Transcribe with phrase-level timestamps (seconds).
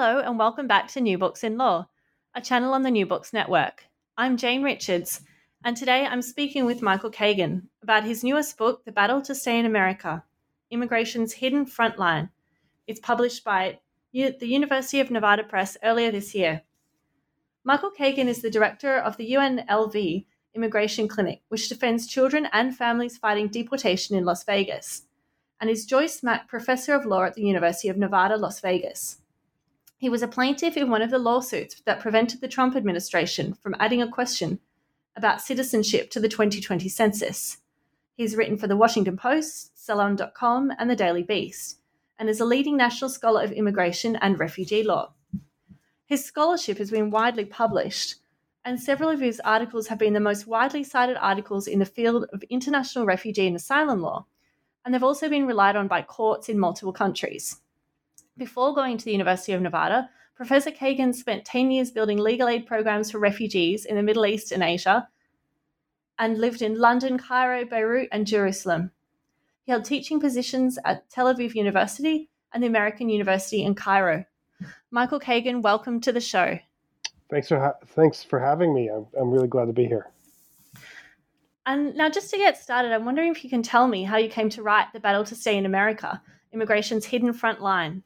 [0.00, 1.88] Hello, and welcome back to New Books in Law,
[2.32, 3.86] a channel on the New Books Network.
[4.16, 5.22] I'm Jane Richards,
[5.64, 9.58] and today I'm speaking with Michael Kagan about his newest book, The Battle to Stay
[9.58, 10.22] in America
[10.70, 12.30] Immigration's Hidden Frontline.
[12.86, 13.80] It's published by
[14.12, 16.62] the University of Nevada Press earlier this year.
[17.64, 23.18] Michael Kagan is the director of the UNLV Immigration Clinic, which defends children and families
[23.18, 25.08] fighting deportation in Las Vegas,
[25.60, 29.22] and is Joyce Mack Professor of Law at the University of Nevada, Las Vegas.
[30.00, 33.74] He was a plaintiff in one of the lawsuits that prevented the Trump administration from
[33.80, 34.60] adding a question
[35.16, 37.58] about citizenship to the 2020 census.
[38.14, 41.80] He's written for the Washington Post, Salon.com, and the Daily Beast,
[42.16, 45.14] and is a leading national scholar of immigration and refugee law.
[46.06, 48.20] His scholarship has been widely published,
[48.64, 52.26] and several of his articles have been the most widely cited articles in the field
[52.32, 54.26] of international refugee and asylum law,
[54.84, 57.60] and they've also been relied on by courts in multiple countries.
[58.38, 62.66] Before going to the University of Nevada, Professor Kagan spent 10 years building legal aid
[62.66, 65.08] programs for refugees in the Middle East and Asia
[66.20, 68.92] and lived in London, Cairo, Beirut, and Jerusalem.
[69.64, 74.24] He held teaching positions at Tel Aviv University and the American University in Cairo.
[74.92, 76.60] Michael Kagan, welcome to the show.
[77.30, 78.88] Thanks for ha- thanks for having me.
[78.88, 80.10] I'm, I'm really glad to be here.
[81.66, 84.30] And now, just to get started, I'm wondering if you can tell me how you
[84.30, 86.22] came to write The Battle to Stay in America
[86.52, 88.04] Immigration's Hidden Front Line.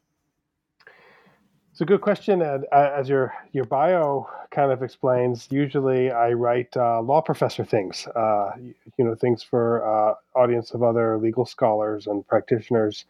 [1.73, 6.33] It's a good question, and uh, as your your bio kind of explains, usually I
[6.33, 8.53] write uh, law professor things, uh,
[8.99, 13.07] you know, things for uh, audience of other legal scholars and practitioners.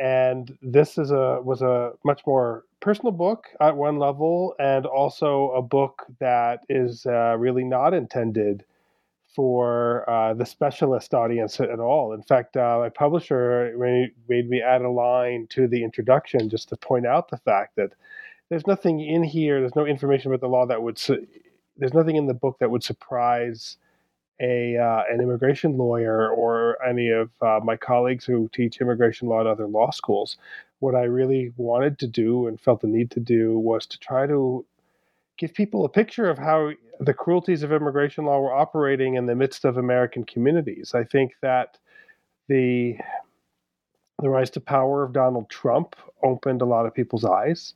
[0.00, 5.52] And this is a was a much more personal book at one level, and also
[5.52, 8.64] a book that is uh, really not intended
[9.34, 12.12] for uh, the specialist audience at all.
[12.12, 13.74] In fact, uh, my publisher
[14.28, 17.90] made me add a line to the introduction just to point out the fact that
[18.48, 21.26] there's nothing in here, there's no information about the law that would, su-
[21.76, 23.76] there's nothing in the book that would surprise
[24.40, 29.40] a uh, an immigration lawyer or any of uh, my colleagues who teach immigration law
[29.40, 30.36] at other law schools.
[30.80, 34.26] What I really wanted to do and felt the need to do was to try
[34.26, 34.64] to
[35.38, 39.34] give people a picture of how the cruelties of immigration law were operating in the
[39.34, 40.92] midst of American communities.
[40.94, 41.78] I think that
[42.48, 42.96] the
[44.22, 47.74] the rise to power of Donald Trump opened a lot of people's eyes.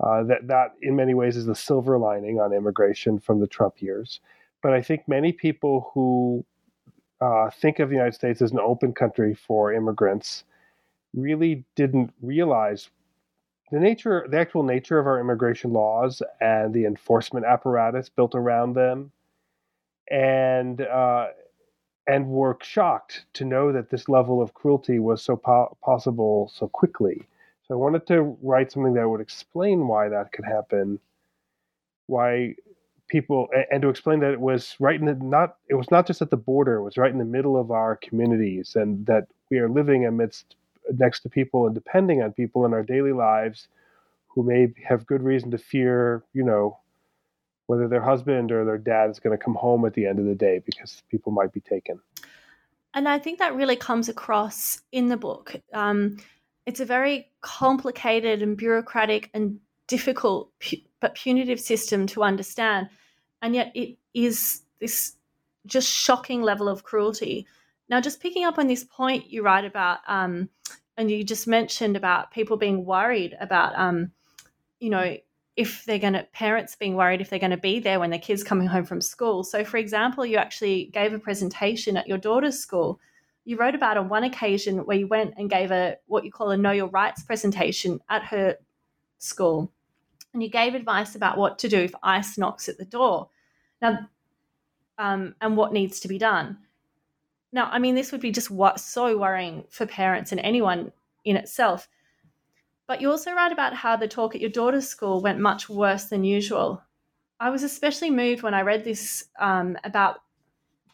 [0.00, 3.80] Uh, that that in many ways is the silver lining on immigration from the Trump
[3.80, 4.20] years.
[4.62, 6.44] But I think many people who
[7.20, 10.44] uh, think of the United States as an open country for immigrants
[11.14, 12.90] really didn't realize
[13.70, 18.74] the nature, the actual nature of our immigration laws and the enforcement apparatus built around
[18.74, 19.12] them,
[20.10, 21.28] and uh,
[22.06, 26.68] and were shocked to know that this level of cruelty was so po- possible so
[26.68, 27.26] quickly.
[27.66, 30.98] So I wanted to write something that would explain why that could happen,
[32.06, 32.54] why
[33.08, 36.22] people, and to explain that it was right in the not it was not just
[36.22, 39.58] at the border, it was right in the middle of our communities, and that we
[39.58, 40.56] are living amidst
[40.96, 43.68] next to people and depending on people in our daily lives
[44.28, 46.78] who may have good reason to fear, you know,
[47.66, 50.24] whether their husband or their dad is going to come home at the end of
[50.24, 52.00] the day because people might be taken.
[52.94, 55.54] And I think that really comes across in the book.
[55.74, 56.16] Um,
[56.66, 60.50] it's a very complicated and bureaucratic and difficult
[61.00, 62.88] but punitive system to understand.
[63.42, 65.14] And yet it is this
[65.66, 67.46] just shocking level of cruelty.
[67.88, 70.48] Now, just picking up on this point you write about, um,
[70.96, 74.12] and you just mentioned about people being worried about, um,
[74.78, 75.16] you know,
[75.56, 78.18] if they're going to, parents being worried if they're going to be there when their
[78.18, 79.42] kids coming home from school.
[79.42, 83.00] So, for example, you actually gave a presentation at your daughter's school.
[83.44, 86.50] You wrote about on one occasion where you went and gave a what you call
[86.50, 88.56] a Know Your Rights presentation at her
[89.18, 89.72] school,
[90.32, 93.30] and you gave advice about what to do if ICE knocks at the door.
[93.80, 94.08] Now,
[94.98, 96.58] um, and what needs to be done.
[97.52, 100.92] Now, I mean, this would be just what so worrying for parents and anyone
[101.24, 101.88] in itself.
[102.86, 106.04] But you also write about how the talk at your daughter's school went much worse
[106.04, 106.82] than usual.
[107.40, 110.20] I was especially moved when I read this um, about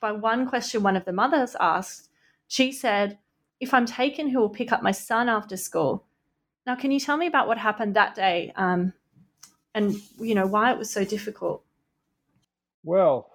[0.01, 2.11] by one question one of the mothers asked.
[2.47, 3.19] She said,
[3.61, 6.05] If I'm taken, who will pick up my son after school?
[6.67, 8.93] Now, can you tell me about what happened that day um,
[9.75, 11.63] and, you know, why it was so difficult?
[12.83, 13.31] Well,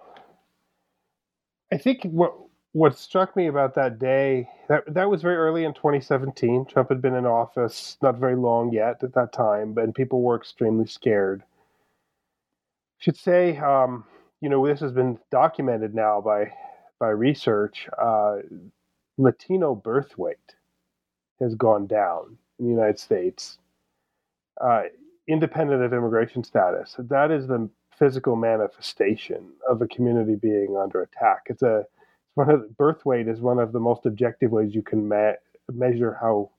[1.72, 2.34] I think what
[2.72, 6.66] what struck me about that day that that was very early in 2017.
[6.66, 10.36] Trump had been in office not very long yet at that time, and people were
[10.36, 11.42] extremely scared.
[11.42, 14.04] I should say, um,
[14.40, 16.52] you know, this has been documented now by
[17.00, 17.88] by research.
[17.98, 18.36] Uh,
[19.18, 20.54] Latino birth weight
[21.40, 23.58] has gone down in the United States,
[24.60, 24.82] uh,
[25.26, 26.94] independent of immigration status.
[26.98, 27.68] That is the
[27.98, 31.42] physical manifestation of a community being under attack.
[31.46, 31.84] It's a
[32.40, 35.34] one of the, birth weight is one of the most objective ways you can me-
[35.72, 36.50] measure how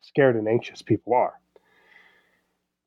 [0.00, 1.34] scared and anxious people are.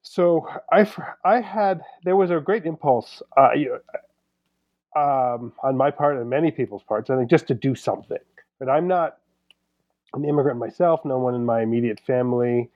[0.01, 0.89] So I
[1.23, 3.49] I had there was a great impulse uh,
[4.95, 7.09] um, on my part and many people's parts.
[7.09, 8.23] I think just to do something.
[8.59, 9.17] But I'm not
[10.13, 11.03] an immigrant myself.
[11.05, 12.69] No one in my immediate family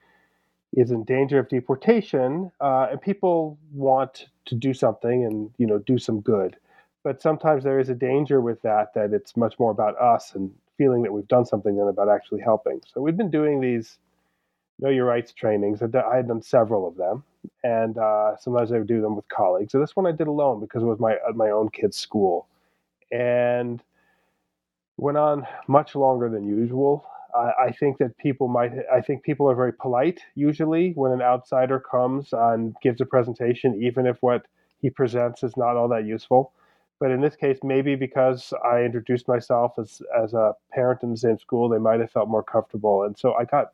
[0.74, 5.78] is in danger of deportation, uh, and people want to do something and you know
[5.78, 6.56] do some good.
[7.08, 10.52] But sometimes there is a danger with that that it's much more about us and
[10.76, 12.82] feeling that we've done something than about actually helping.
[12.86, 13.96] So we've been doing these
[14.78, 15.80] know your rights trainings.
[15.80, 17.24] I had done several of them,
[17.64, 19.72] and uh, sometimes I would do them with colleagues.
[19.72, 22.46] So this one I did alone because it was my my own kid's school,
[23.10, 23.82] and
[24.98, 27.06] went on much longer than usual.
[27.34, 28.72] I think that people might.
[28.92, 33.82] I think people are very polite usually when an outsider comes and gives a presentation,
[33.82, 34.44] even if what
[34.82, 36.52] he presents is not all that useful.
[37.00, 41.16] But in this case, maybe because I introduced myself as as a parent in the
[41.16, 43.04] same school, they might have felt more comfortable.
[43.04, 43.72] And so I got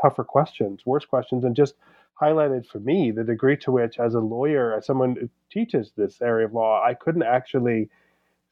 [0.00, 1.74] tougher questions, worse questions, and just
[2.20, 6.22] highlighted for me the degree to which, as a lawyer, as someone who teaches this
[6.22, 7.90] area of law, I couldn't actually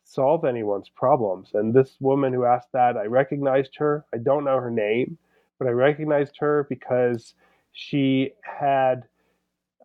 [0.04, 1.50] solve anyone's problems.
[1.54, 4.04] And this woman who asked that, I recognized her.
[4.12, 5.16] I don't know her name,
[5.58, 7.34] but I recognized her because
[7.72, 9.04] she had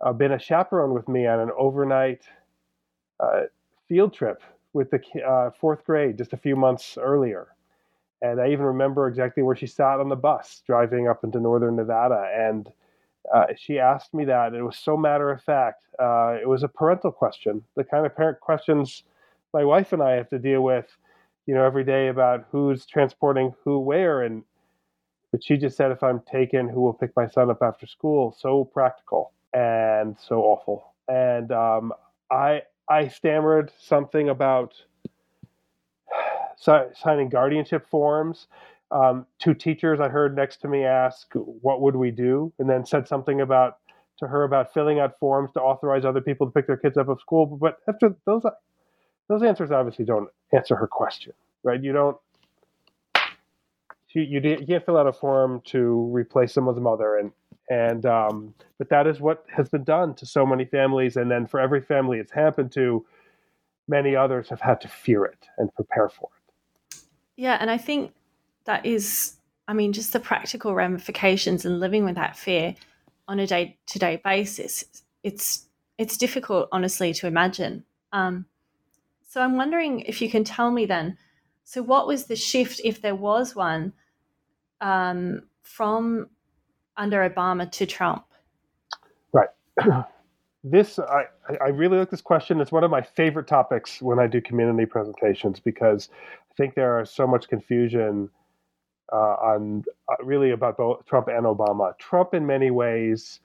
[0.01, 2.23] uh, been a chaperone with me on an overnight
[3.19, 3.43] uh,
[3.89, 4.41] field trip
[4.71, 7.47] with the uh, fourth grade just a few months earlier.
[8.21, 11.75] And I even remember exactly where she sat on the bus driving up into northern
[11.75, 12.29] Nevada.
[12.33, 12.69] And
[13.33, 14.53] uh, she asked me that.
[14.53, 15.85] It was so matter of fact.
[15.99, 19.03] Uh, it was a parental question, the kind of parent questions
[19.53, 20.85] my wife and I have to deal with,
[21.45, 24.21] you know, every day about who's transporting who where.
[24.21, 24.43] And
[25.31, 28.35] but she just said, if I'm taken, who will pick my son up after school?
[28.39, 30.93] So practical and so awful.
[31.07, 31.93] And um,
[32.31, 34.73] I I stammered something about
[36.57, 38.47] signing guardianship forms.
[38.91, 42.85] Um, two teachers I heard next to me ask, "What would we do?" and then
[42.85, 43.77] said something about
[44.17, 47.07] to her about filling out forms to authorize other people to pick their kids up
[47.07, 47.45] of school.
[47.45, 48.43] But after those
[49.27, 51.33] those answers obviously don't answer her question,
[51.63, 51.81] right?
[51.81, 52.17] You don't.
[54.11, 57.31] You, you, you can't fill out a form to replace someone's mother, and
[57.69, 61.45] and um, but that is what has been done to so many families, and then
[61.47, 63.05] for every family it's happened to,
[63.87, 66.99] many others have had to fear it and prepare for it.
[67.35, 68.13] Yeah, and I think
[68.65, 69.33] that is,
[69.67, 72.75] I mean, just the practical ramifications and living with that fear
[73.27, 74.83] on a day to day basis.
[75.23, 75.65] It's
[75.97, 77.83] it's difficult, honestly, to imagine.
[78.11, 78.45] Um,
[79.27, 81.17] so I'm wondering if you can tell me then.
[81.65, 83.93] So what was the shift, if there was one,
[84.81, 86.29] um, from
[86.99, 88.25] under Obama to Trump?
[89.33, 89.49] Right.
[90.63, 91.23] this I,
[91.61, 92.61] I really like this question.
[92.61, 96.09] It's one of my favorite topics when I do community presentations because
[96.51, 98.29] I think there is so much confusion
[99.11, 101.97] uh, on uh, really about both Trump and Obama.
[101.97, 103.39] Trump, in many ways,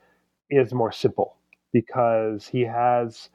[0.50, 1.36] is more simple
[1.72, 3.30] because he has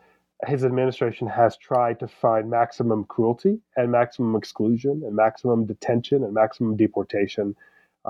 [0.48, 6.34] his administration has tried to find maximum cruelty and maximum exclusion and maximum detention and
[6.34, 7.56] maximum deportation.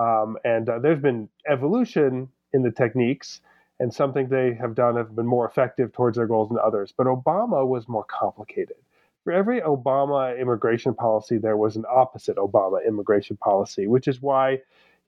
[0.00, 3.40] Um, and uh, there's been evolution in the techniques,
[3.78, 6.92] and some things they have done have been more effective towards their goals than others.
[6.96, 8.76] But Obama was more complicated.
[9.24, 14.60] For every Obama immigration policy, there was an opposite Obama immigration policy, which is why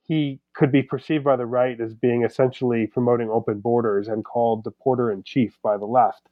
[0.03, 4.63] he could be perceived by the right as being essentially promoting open borders and called
[4.63, 6.29] the porter in chief by the left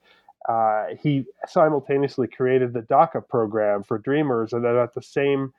[0.47, 5.53] uh, he simultaneously created the DACA program for Dreamers, and at the same,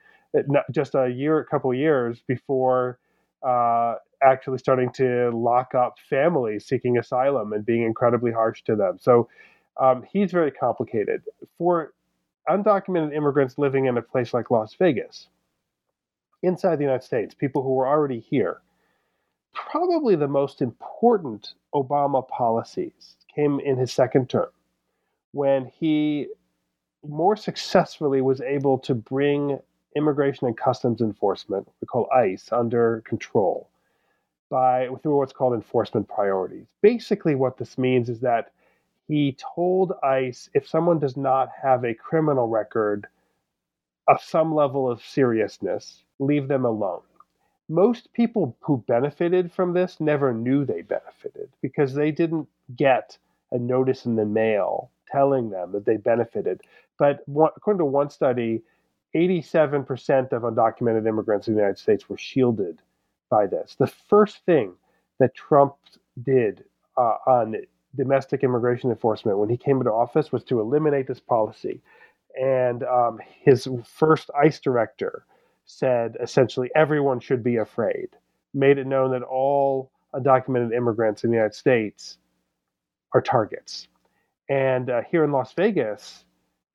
[0.71, 2.99] just a year, a couple years before
[3.47, 8.99] uh, actually starting to lock up families seeking asylum and being incredibly harsh to them.
[9.01, 9.29] So
[9.81, 11.23] um, he's very complicated.
[11.59, 11.93] For
[12.49, 15.29] undocumented immigrants living in a place like Las Vegas,
[16.43, 18.61] inside the United States, people who were already here,
[19.55, 24.51] probably the most important Obama policies came in his second term
[25.33, 26.29] when he
[27.07, 29.59] more successfully was able to bring
[29.97, 33.69] immigration and customs enforcement, we call ICE, under control
[34.51, 36.67] by through what's called enforcement priorities.
[36.83, 38.53] Basically, what this means is that
[39.09, 43.07] he told ICE if someone does not have a criminal record
[44.09, 47.03] of some level of seriousness, leave them alone.
[47.69, 53.17] Most people who benefited from this never knew they benefited because they didn't get
[53.53, 56.61] a notice in the mail telling them that they benefited.
[56.99, 58.63] But according to one study,
[59.15, 62.81] 87% of undocumented immigrants in the United States were shielded
[63.31, 63.77] by this.
[63.79, 64.75] The first thing
[65.19, 65.75] that Trump
[66.23, 66.65] did
[66.97, 67.57] uh, on
[67.97, 71.81] domestic immigration enforcement when he came into office was to eliminate this policy.
[72.41, 75.27] And um, his first ICE director
[75.65, 78.09] said essentially everyone should be afraid,
[78.55, 82.19] made it known that all undocumented immigrants in the United States
[83.15, 83.89] are targets.
[84.49, 86.25] And uh, here in Las Vegas,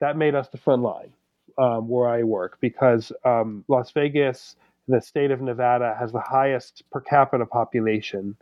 [0.00, 1.12] that made us the front line
[1.58, 6.84] um, where I work because um, Las Vegas, the state of Nevada, has the highest
[6.90, 8.36] per capita population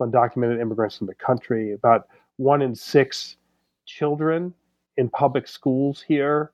[0.00, 1.72] of undocumented immigrants in the country.
[1.72, 3.36] About one in six
[3.86, 4.52] children
[4.96, 6.52] in public schools here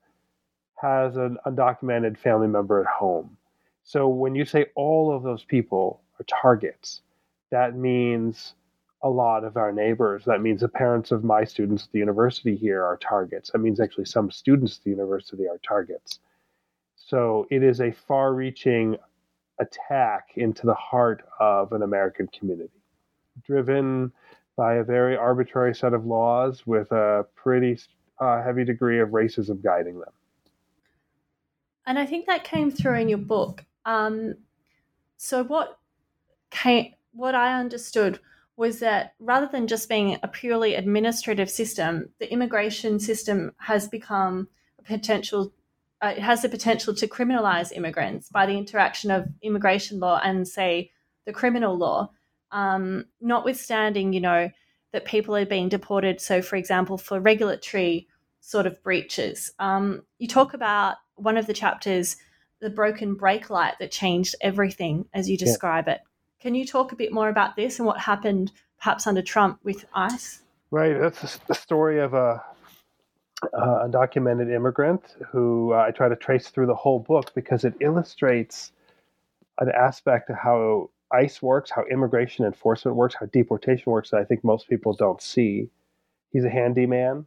[0.75, 3.37] has an undocumented family member at home.
[3.83, 7.01] So when you say all of those people are targets,
[7.51, 8.55] that means
[9.03, 10.23] a lot of our neighbors.
[10.25, 13.51] That means the parents of my students at the university here are targets.
[13.51, 16.19] That means actually some students at the university are targets.
[16.95, 18.97] So it is a far reaching
[19.59, 22.81] attack into the heart of an American community,
[23.43, 24.11] driven
[24.55, 27.79] by a very arbitrary set of laws with a pretty
[28.19, 30.11] uh, heavy degree of racism guiding them.
[31.87, 33.65] And I think that came through in your book.
[33.85, 34.35] Um,
[35.17, 35.79] so what
[36.51, 38.19] came, what I understood
[38.61, 44.47] was that rather than just being a purely administrative system, the immigration system has become
[44.77, 45.51] a potential.
[45.99, 50.47] Uh, it has the potential to criminalize immigrants by the interaction of immigration law and,
[50.47, 50.91] say,
[51.25, 52.11] the criminal law.
[52.51, 54.51] Um, notwithstanding, you know,
[54.93, 56.21] that people are being deported.
[56.21, 58.07] So, for example, for regulatory
[58.41, 62.15] sort of breaches, um, you talk about one of the chapters,
[62.59, 65.95] the broken brake light that changed everything, as you describe yeah.
[65.95, 66.01] it.
[66.41, 69.85] Can you talk a bit more about this and what happened perhaps under Trump with
[69.93, 70.41] ICE?
[70.71, 70.99] Right.
[70.99, 72.43] That's the story of a,
[73.53, 78.71] undocumented immigrant who uh, I try to trace through the whole book because it illustrates
[79.59, 84.25] an aspect of how ICE works, how immigration enforcement works, how deportation works that I
[84.25, 85.69] think most people don't see.
[86.31, 87.25] He's a handyman.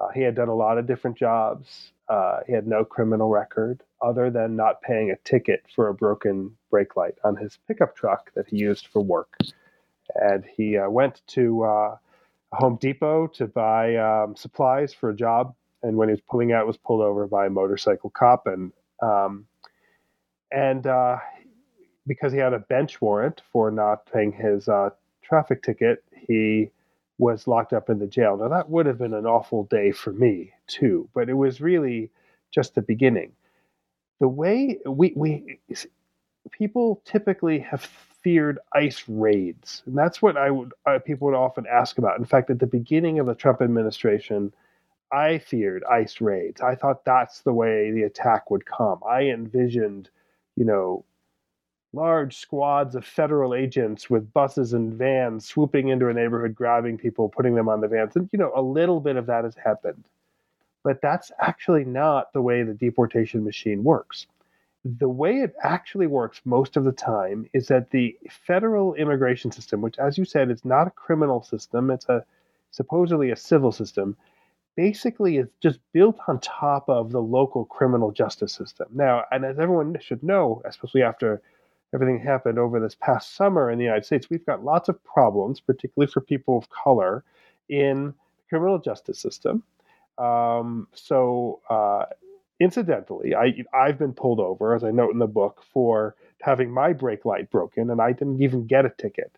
[0.00, 1.92] Uh, he had done a lot of different jobs.
[2.08, 6.56] Uh, he had no criminal record other than not paying a ticket for a broken
[6.72, 9.36] brake light on his pickup truck that he used for work.
[10.16, 11.96] And he uh, went to uh,
[12.52, 15.54] Home Depot to buy um, supplies for a job.
[15.84, 18.46] And when he was pulling out, was pulled over by a motorcycle cop.
[18.46, 19.46] And um,
[20.50, 21.18] and uh,
[22.06, 24.90] because he had a bench warrant for not paying his uh,
[25.22, 26.70] traffic ticket, he
[27.18, 28.36] was locked up in the jail.
[28.36, 32.10] Now that would have been an awful day for me too, but it was really
[32.50, 33.32] just the beginning.
[34.20, 35.58] The way we we
[36.50, 37.82] people typically have
[38.22, 42.18] feared ICE raids, and that's what I would uh, people would often ask about.
[42.18, 44.52] In fact, at the beginning of the Trump administration,
[45.10, 46.60] I feared ICE raids.
[46.60, 49.00] I thought that's the way the attack would come.
[49.08, 50.08] I envisioned,
[50.56, 51.04] you know,
[51.92, 57.28] large squads of federal agents with buses and vans swooping into a neighborhood, grabbing people,
[57.28, 58.16] putting them on the vans.
[58.16, 60.04] And, you know, a little bit of that has happened.
[60.82, 64.26] But that's actually not the way the deportation machine works.
[64.84, 69.80] The way it actually works most of the time is that the federal immigration system,
[69.80, 72.24] which, as you said, is not a criminal system, it's a
[72.72, 74.16] supposedly a civil system,
[74.74, 78.88] basically is just built on top of the local criminal justice system.
[78.92, 81.42] Now, and as everyone should know, especially after
[81.94, 85.60] everything happened over this past summer in the United States, we've got lots of problems,
[85.60, 87.22] particularly for people of color,
[87.68, 89.62] in the criminal justice system.
[90.18, 92.06] Um, so, uh,
[92.62, 96.92] incidentally, I, I've been pulled over, as I note in the book, for having my
[96.92, 99.32] brake light broken, and I didn't even get a ticket.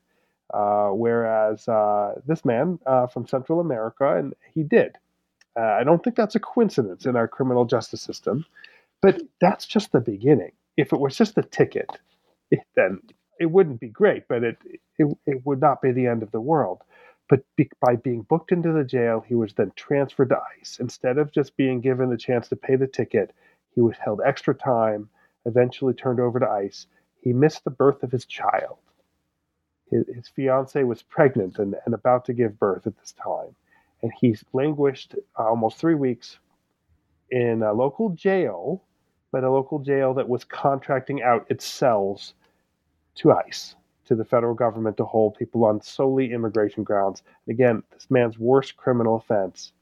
[0.52, 4.96] Uh, whereas uh, this man uh, from Central America, and he did.
[5.58, 8.44] Uh, I don't think that's a coincidence in our criminal justice system,
[9.00, 10.52] but that's just the beginning.
[10.76, 11.90] If it was just a ticket,
[12.76, 13.00] then
[13.40, 14.58] it wouldn't be great, but it,
[14.98, 16.82] it, it would not be the end of the world.
[17.28, 20.78] But be, by being booked into the jail, he was then transferred to ICE.
[20.80, 23.32] Instead of just being given the chance to pay the ticket,
[23.74, 25.08] he was held extra time,
[25.46, 26.86] eventually turned over to ICE.
[27.20, 28.78] He missed the birth of his child.
[29.90, 33.54] His, his fiance was pregnant and, and about to give birth at this time.
[34.02, 36.38] And he languished uh, almost three weeks
[37.30, 38.84] in a local jail
[39.34, 42.34] but a local jail that was contracting out its cells
[43.16, 43.74] to ICE.
[44.06, 47.22] To the federal government to hold people on solely immigration grounds.
[47.46, 49.72] And Again, this man's worst criminal offense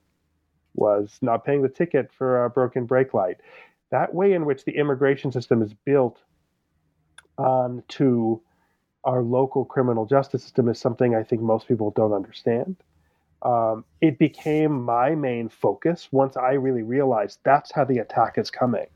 [0.75, 3.38] was not paying the ticket for a broken brake light.
[3.91, 6.19] That way in which the immigration system is built
[7.37, 8.41] onto
[9.05, 12.76] our local criminal justice system is something I think most people don't understand.
[13.43, 18.50] Um, it became my main focus once I really realized that's how the attack is
[18.50, 18.87] coming.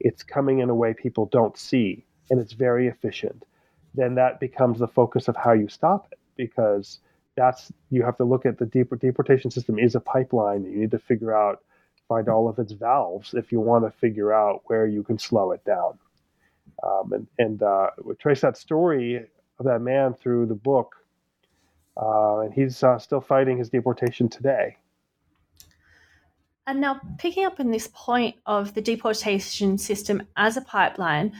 [0.00, 3.44] It's coming in a way people don't see, and it's very efficient.
[3.94, 7.00] Then that becomes the focus of how you stop it because
[7.36, 10.64] that's you have to look at the deportation system is a pipeline.
[10.64, 11.62] You need to figure out,
[12.08, 15.52] find all of its valves if you want to figure out where you can slow
[15.52, 15.98] it down.
[16.82, 19.24] Um, and and uh, we trace that story
[19.58, 20.96] of that man through the book,
[21.96, 24.76] uh, and he's uh, still fighting his deportation today.
[26.66, 31.32] And now, picking up on this point of the deportation system as a pipeline,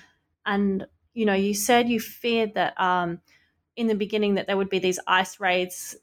[0.46, 3.20] and you know, you said you feared that um,
[3.76, 5.96] in the beginning that there would be these ICE raids,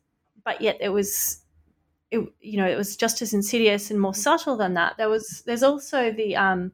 [0.44, 1.42] but yet it was,
[2.12, 4.98] it, you know, it was just as insidious and more subtle than that.
[4.98, 6.72] There was, there's also the um,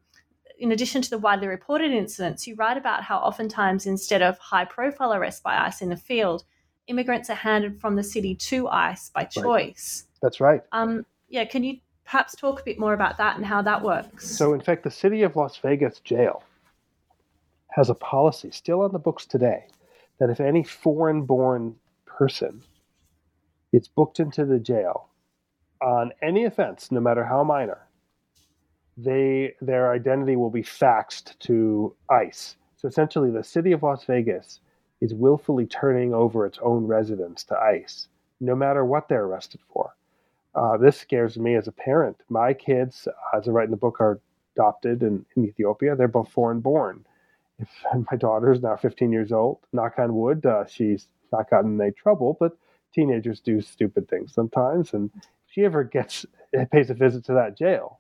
[0.58, 4.66] in addition to the widely reported incidents, you write about how oftentimes instead of high
[4.66, 6.44] profile arrests by ICE in the field,
[6.88, 10.06] immigrants are handed from the city to ICE by choice.
[10.06, 10.22] Right.
[10.22, 10.62] That's right.
[10.72, 14.30] Um, yeah, can you perhaps talk a bit more about that and how that works?
[14.30, 16.44] So, in fact, the city of Las Vegas jail
[17.76, 19.68] has a policy still on the books today
[20.18, 22.64] that if any foreign born person
[23.74, 25.10] gets booked into the jail
[25.82, 27.86] on any offense, no matter how minor,
[28.96, 32.56] they their identity will be faxed to ICE.
[32.78, 34.62] So essentially, the city of Las Vegas
[35.02, 38.08] is willfully turning over its own residents to ICE,
[38.40, 39.94] no matter what they're arrested for.
[40.56, 42.16] Uh, this scares me as a parent.
[42.30, 44.22] My kids, as I write in the book, are
[44.56, 45.98] adopted in, in Ethiopia.
[45.98, 47.06] They're both foreign born.
[47.60, 47.70] If
[48.12, 51.92] my daughter is now 15 years old, knock on wood, uh, she's not gotten any
[51.92, 52.58] trouble, but
[52.94, 54.94] teenagers do stupid things sometimes.
[54.94, 56.26] And if she ever gets
[56.72, 58.00] pays a visit to that jail,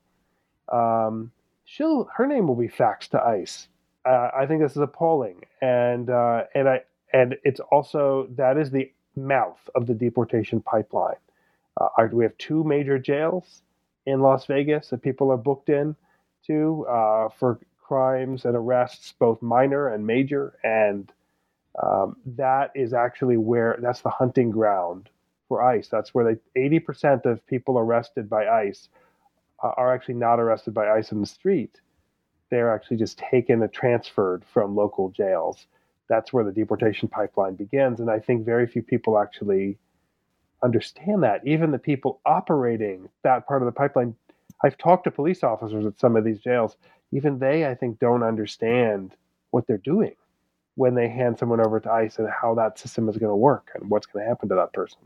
[0.71, 1.31] um,
[1.65, 3.67] she'll her name will be faxed to ICE.
[4.05, 6.81] Uh, I think this is appalling, and uh, and I
[7.13, 11.15] and it's also that is the mouth of the deportation pipeline.
[11.79, 13.63] Uh, we have two major jails
[14.05, 15.95] in Las Vegas that people are booked in
[16.45, 21.11] to uh, for crimes and arrests, both minor and major, and
[21.81, 25.09] um, that is actually where that's the hunting ground
[25.47, 25.87] for ICE.
[25.87, 28.89] That's where they 80% of people arrested by ICE
[29.59, 31.79] are actually not arrested by ICE in the street.
[32.49, 35.65] They're actually just taken and transferred from local jails.
[36.07, 37.99] That's where the deportation pipeline begins.
[37.99, 39.77] And I think very few people actually
[40.63, 41.45] understand that.
[41.45, 44.15] Even the people operating that part of the pipeline,
[44.63, 46.77] I've talked to police officers at some of these jails.
[47.11, 49.15] Even they, I think, don't understand
[49.51, 50.15] what they're doing
[50.75, 53.71] when they hand someone over to ICE and how that system is going to work
[53.75, 54.99] and what's going to happen to that person.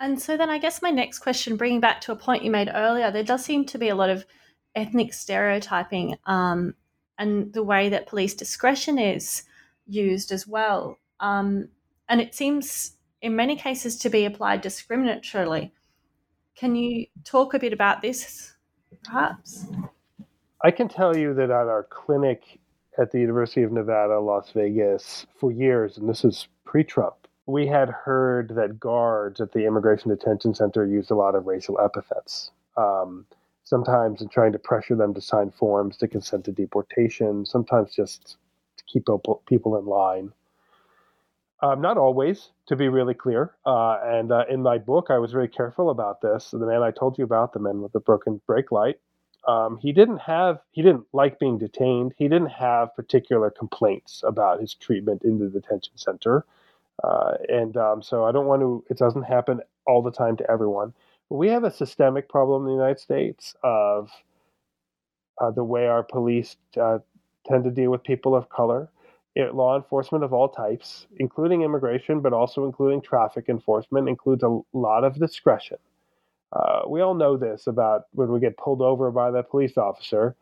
[0.00, 2.70] And so then I guess my next question, bringing back to a point you made
[2.74, 4.26] earlier, there does seem to be a lot of
[4.74, 6.74] ethnic stereotyping um,
[7.18, 9.44] and the way that police discretion is
[9.86, 10.98] used as well.
[11.20, 11.68] Um,
[12.08, 15.70] and it seems in many cases to be applied discriminatorily.
[16.56, 18.54] Can you talk a bit about this,
[19.04, 19.66] perhaps?
[20.62, 22.60] I can tell you that at our clinic
[22.98, 27.14] at the University of Nevada, Las Vegas, for years, and this is pre Trump,
[27.46, 31.80] we had heard that guards at the Immigration Detention Center used a lot of racial
[31.80, 32.50] epithets.
[32.76, 33.26] Um,
[33.64, 38.36] sometimes in trying to pressure them to sign forms to consent to deportation, sometimes just
[38.76, 39.06] to keep
[39.46, 40.32] people in line.
[41.62, 43.54] Um, not always, to be really clear.
[43.64, 46.50] Uh, and uh, in my book, I was very careful about this.
[46.50, 48.98] The man I told you about, the man with the broken brake light,
[49.48, 52.14] um, he didn't have, he didn't like being detained.
[52.18, 56.44] He didn't have particular complaints about his treatment in the detention center.
[57.02, 60.50] Uh, and um, so I don't want to, it doesn't happen all the time to
[60.50, 60.94] everyone.
[61.28, 64.10] But we have a systemic problem in the United States of
[65.40, 67.00] uh, the way our police uh,
[67.46, 68.90] tend to deal with people of color.
[69.36, 75.04] Law enforcement of all types, including immigration, but also including traffic enforcement, includes a lot
[75.04, 75.78] of discretion.
[76.52, 80.36] Uh, we all know this about when we get pulled over by the police officer.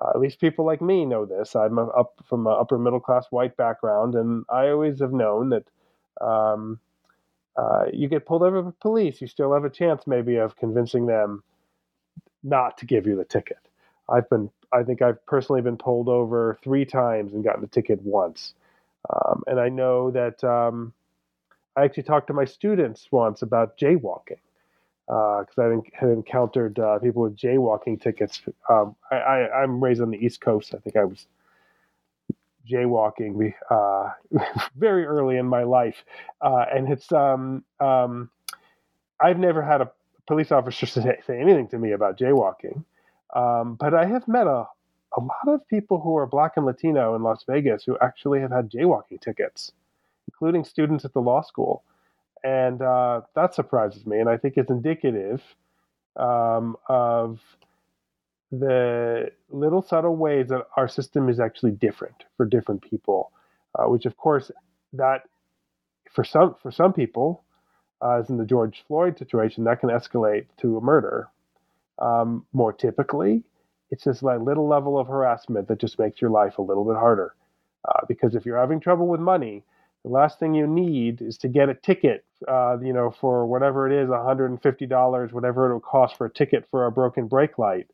[0.00, 1.56] Uh, at least people like me know this.
[1.56, 5.64] I'm up from an upper middle class white background, and I always have known that
[6.20, 6.80] um,
[7.56, 11.06] uh, you get pulled over by police, you still have a chance maybe of convincing
[11.06, 11.42] them
[12.42, 13.58] not to give you the ticket.
[14.08, 18.02] I've been, I think I've personally been pulled over three times and gotten a ticket
[18.02, 18.54] once.
[19.08, 20.92] Um, and I know that um,
[21.76, 24.38] I actually talked to my students once about jaywalking
[25.06, 28.40] because uh, I had encountered uh, people with jaywalking tickets.
[28.70, 30.74] Um, I, am raised on the East Coast.
[30.74, 31.26] I think I was
[32.70, 34.10] jaywalking uh,
[34.76, 35.96] very early in my life,
[36.40, 38.30] uh, and it's um, um,
[39.20, 39.90] I've never had a
[40.26, 42.84] police officer say, say anything to me about jaywalking,
[43.34, 44.66] um, but I have met a
[45.16, 48.50] a lot of people who are black and Latino in Las Vegas who actually have
[48.50, 49.70] had jaywalking tickets,
[50.26, 51.84] including students at the law school,
[52.42, 55.42] and uh, that surprises me, and I think it's indicative
[56.16, 57.40] um, of
[58.50, 63.32] the little subtle ways that our system is actually different for different people,
[63.78, 64.50] uh, which of course
[64.92, 65.22] that
[66.12, 67.42] for some for some people,
[68.02, 71.28] uh, as in the George Floyd situation, that can escalate to a murder.
[71.98, 73.42] Um, more typically,
[73.90, 76.96] it's just that little level of harassment that just makes your life a little bit
[76.96, 77.34] harder.
[77.86, 79.62] Uh, because if you're having trouble with money,
[80.04, 83.90] the last thing you need is to get a ticket, uh, you know, for whatever
[83.90, 87.86] it is, $150, whatever it will cost for a ticket for a broken brake light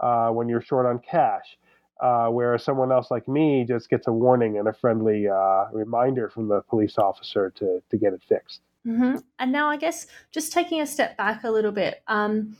[0.00, 1.58] uh, when you're short on cash.
[2.00, 6.28] Uh, whereas someone else like me just gets a warning and a friendly uh, reminder
[6.28, 8.60] from the police officer to, to get it fixed.
[8.84, 9.18] Mm-hmm.
[9.38, 12.56] And now, I guess, just taking a step back a little bit, um,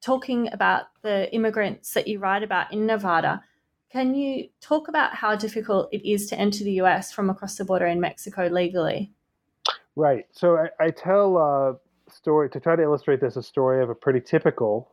[0.00, 3.42] talking about the immigrants that you write about in Nevada,
[3.90, 7.64] can you talk about how difficult it is to enter the US from across the
[7.64, 9.12] border in Mexico legally?
[9.94, 10.26] Right.
[10.32, 11.76] So I, I tell a
[12.10, 14.92] story to try to illustrate this a story of a pretty typical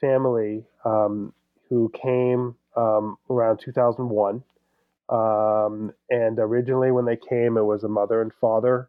[0.00, 1.32] family um,
[1.68, 4.42] who came um, around 2001.
[5.08, 8.88] Um, and originally, when they came, it was a mother and father,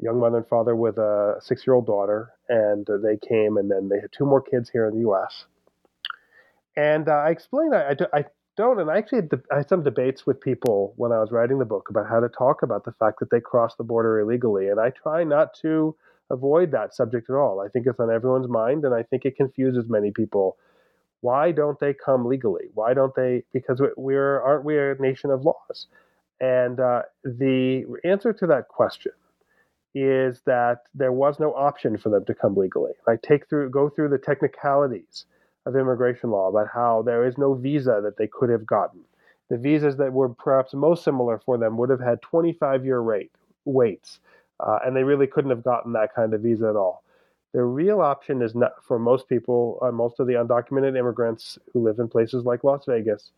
[0.00, 2.32] a young mother and father with a six year old daughter.
[2.48, 5.44] And they came, and then they had two more kids here in the US.
[6.76, 8.24] And uh, I explained, I, I, I
[8.56, 8.80] don't.
[8.80, 11.64] And I actually had, I had some debates with people when I was writing the
[11.66, 14.68] book about how to talk about the fact that they crossed the border illegally.
[14.68, 15.96] And I try not to
[16.30, 17.60] avoid that subject at all.
[17.60, 20.56] I think it's on everyone's mind, and I think it confuses many people.
[21.20, 22.66] Why don't they come legally?
[22.74, 23.44] Why don't they?
[23.52, 25.88] Because we're aren't we a nation of laws?
[26.40, 29.12] And uh, the answer to that question
[30.02, 32.92] is that there was no option for them to come legally.
[33.06, 35.26] I take through go through the technicalities
[35.66, 39.00] of immigration law about how there is no visa that they could have gotten.
[39.50, 43.32] The visas that were perhaps most similar for them would have had 25 year rate
[43.64, 44.20] waits
[44.60, 47.04] uh, and they really couldn't have gotten that kind of visa at all.
[47.52, 51.82] The real option is not for most people, uh, most of the undocumented immigrants who
[51.82, 53.30] live in places like Las Vegas,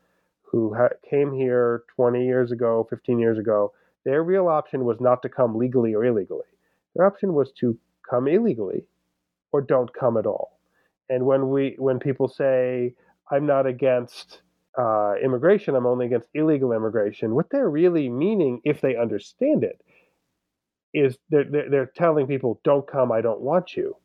[0.43, 3.73] who ha- came here 20 years ago, 15 years ago.
[4.05, 6.47] Their real option was not to come legally or illegally.
[6.95, 8.85] Their option was to come illegally
[9.53, 10.59] or don't come at all.
[11.09, 12.95] And when we, when people say,
[13.31, 14.43] "I'm not against
[14.79, 19.81] uh, immigration, I'm only against illegal immigration," what they're really meaning, if they understand it,
[20.95, 23.97] is they're, they're telling people, don't come, I don't want you.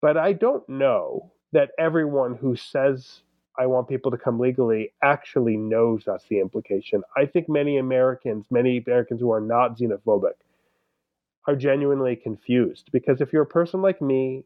[0.00, 3.22] But I don't know that everyone who says,
[3.58, 7.02] I want people to come legally actually knows that's the implication.
[7.16, 10.34] I think many Americans, many Americans who are not xenophobic,
[11.46, 14.44] are genuinely confused because if you're a person like me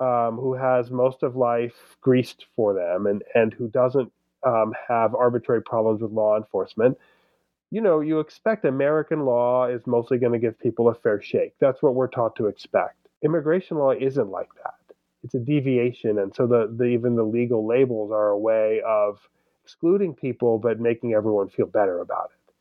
[0.00, 4.10] um, who has most of life greased for them and, and who doesn't
[4.44, 6.98] um, have arbitrary problems with law enforcement,
[7.70, 11.54] you know, you expect American law is mostly going to give people a fair shake.
[11.60, 12.96] That's what we're taught to expect.
[13.22, 14.83] Immigration law isn't like that.
[15.24, 19.18] It's a deviation, and so the, the even the legal labels are a way of
[19.64, 22.52] excluding people, but making everyone feel better about it,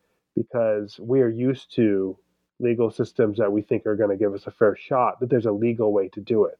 [0.41, 2.17] because we are used to
[2.59, 5.19] legal systems that we think are going to give us a fair shot.
[5.19, 6.57] That there's a legal way to do it.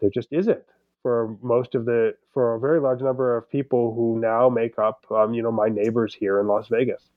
[0.00, 0.62] There just isn't
[1.06, 5.06] for most of the for a very large number of people who now make up,
[5.10, 7.10] um, you know, my neighbors here in Las Vegas.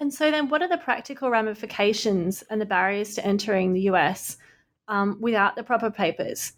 [0.00, 4.36] And so, then what are the practical ramifications and the barriers to entering the US
[4.88, 6.52] um, without the proper papers?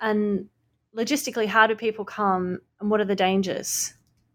[0.00, 0.48] And
[0.96, 3.94] logistically, how do people come and what are the dangers?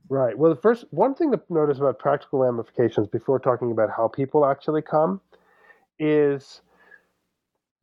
[0.09, 0.37] Right.
[0.37, 4.45] Well, the first one thing to notice about practical ramifications before talking about how people
[4.45, 5.21] actually come
[5.97, 6.61] is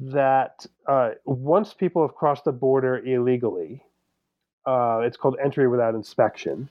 [0.00, 3.82] that uh, once people have crossed the border illegally,
[4.66, 6.68] uh, it's called entry without inspection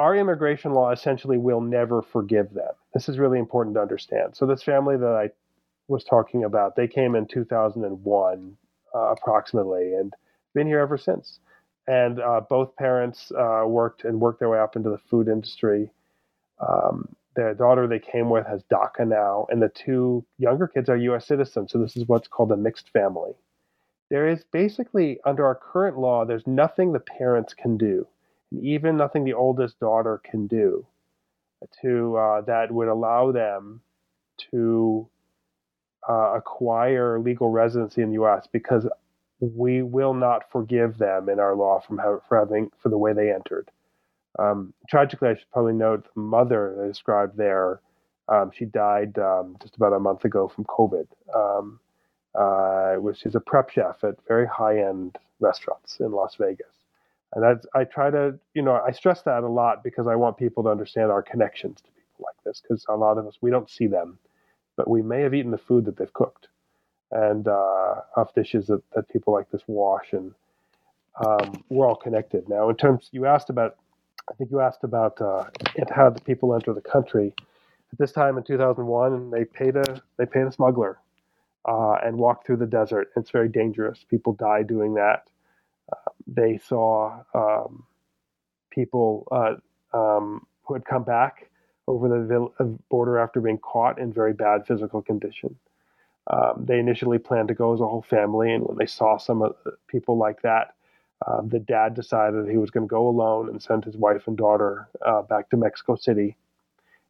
[0.00, 2.72] our immigration law essentially will never forgive them.
[2.94, 4.34] This is really important to understand.
[4.34, 5.30] So, this family that I
[5.90, 8.56] was talking about, they came in 2001
[8.94, 10.12] uh, approximately and
[10.54, 11.38] been here ever since.
[11.86, 15.90] And uh, both parents uh, worked and worked their way up into the food industry.
[16.60, 20.96] Um, their daughter they came with has DACA now, and the two younger kids are
[20.96, 21.26] U.S.
[21.26, 21.72] citizens.
[21.72, 23.32] So, this is what's called a mixed family.
[24.10, 28.06] There is basically, under our current law, there's nothing the parents can do
[28.50, 30.86] and even nothing the oldest daughter can do
[31.82, 33.80] to uh, that would allow them
[34.50, 35.08] to
[36.08, 38.48] uh, acquire legal residency in the U.S.
[38.50, 38.86] because
[39.40, 43.32] we will not forgive them in our law from for having for the way they
[43.32, 43.70] entered.
[44.38, 47.80] Um, tragically, I should probably note the mother I described there.
[48.28, 51.06] Um, she died um, just about a month ago from COVID.
[51.34, 51.80] Um,
[52.34, 56.84] uh, which is a prep chef at very high-end restaurants in Las Vegas.
[57.32, 60.36] And that's, I try to, you know, I stress that a lot because I want
[60.36, 62.60] people to understand our connections to people like this.
[62.62, 64.18] Because a lot of us, we don't see them,
[64.80, 66.48] but we may have eaten the food that they've cooked,
[67.12, 70.32] and uh, off dishes that, that people like this wash, and
[71.22, 72.48] um, we're all connected.
[72.48, 73.76] Now, in terms, you asked about,
[74.30, 75.44] I think you asked about uh,
[75.94, 77.34] how the people enter the country.
[77.92, 80.98] At this time in 2001, they paid a they paid a smuggler
[81.68, 83.10] uh, and walk through the desert.
[83.16, 84.06] It's very dangerous.
[84.08, 85.28] People die doing that.
[85.92, 87.84] Uh, they saw um,
[88.70, 89.56] people uh,
[89.92, 91.49] um, who had come back
[91.86, 95.56] over the uh, border after being caught in very bad physical condition.
[96.28, 99.40] Um, they initially planned to go as a whole family, and when they saw some
[99.40, 100.74] the people like that,
[101.26, 104.36] um, the dad decided he was going to go alone and send his wife and
[104.36, 106.36] daughter uh, back to Mexico City.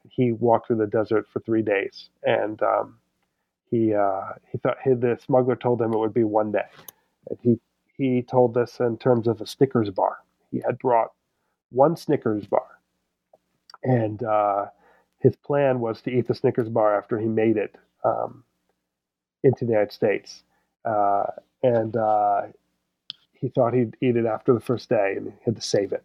[0.09, 2.99] He walked through the desert for three days, and um,
[3.71, 6.67] he uh, he thought he, the smuggler told him it would be one day,
[7.29, 7.61] and he
[7.97, 10.19] he told this in terms of a Snickers bar.
[10.51, 11.11] He had brought
[11.71, 12.67] one Snickers bar,
[13.83, 14.67] and uh,
[15.19, 18.45] his plan was to eat the Snickers bar after he made it um,
[19.43, 20.43] into the United States,
[20.85, 21.25] uh,
[21.63, 22.43] and uh,
[23.33, 26.05] he thought he'd eat it after the first day, and he had to save it.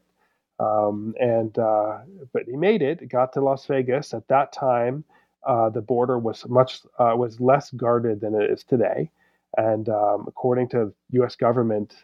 [0.60, 2.00] Um, and uh,
[2.34, 3.10] but he made it.
[3.10, 5.04] Got to Las Vegas at that time
[5.46, 9.10] uh, the border was much uh, was less guarded than it is today,
[9.58, 11.36] and um, according to U.S.
[11.36, 11.96] government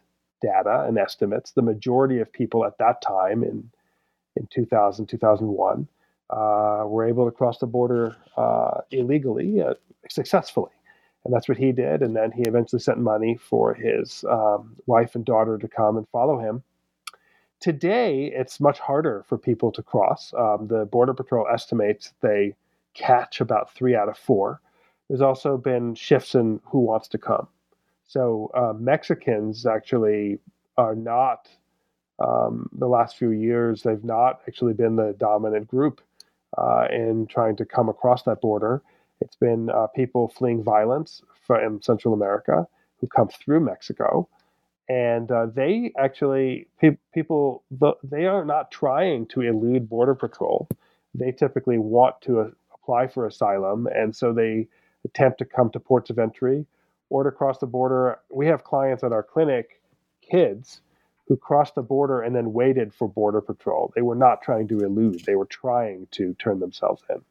[0.42, 3.70] data and estimates, the majority of people at that time in
[4.36, 5.88] in 2000 2001
[6.30, 9.74] uh, were able to cross the border uh, illegally uh,
[10.10, 10.72] successfully,
[11.26, 12.02] and that's what he did.
[12.02, 16.08] And then he eventually sent money for his um, wife and daughter to come and
[16.10, 16.64] follow him.
[17.60, 20.34] Today, it's much harder for people to cross.
[20.36, 22.56] Um, the Border Patrol estimates they
[22.94, 24.62] catch about three out of four.
[25.08, 27.48] There's also been shifts in who wants to come.
[28.06, 30.40] So uh, Mexicans actually
[30.78, 31.50] are not,
[32.22, 36.02] um, the last few years, they've not actually been the dominant group
[36.58, 38.82] uh, in trying to come across that border.
[39.22, 42.68] It's been uh, people fleeing violence from Central America
[43.00, 44.28] who come through Mexico.
[44.90, 47.64] And uh, they actually, pe- people,
[48.04, 50.68] they are not trying to elude Border Patrol.
[51.14, 54.68] They typically want to uh, apply for asylum, and so they
[55.06, 56.66] attempt to come to ports of entry
[57.10, 58.20] or to cross the border.
[58.32, 59.82] We have clients at our clinic,
[60.22, 60.82] kids,
[61.28, 63.92] who crossed the border and then waited for border patrol.
[63.96, 67.22] They were not trying to elude; they were trying to turn themselves in.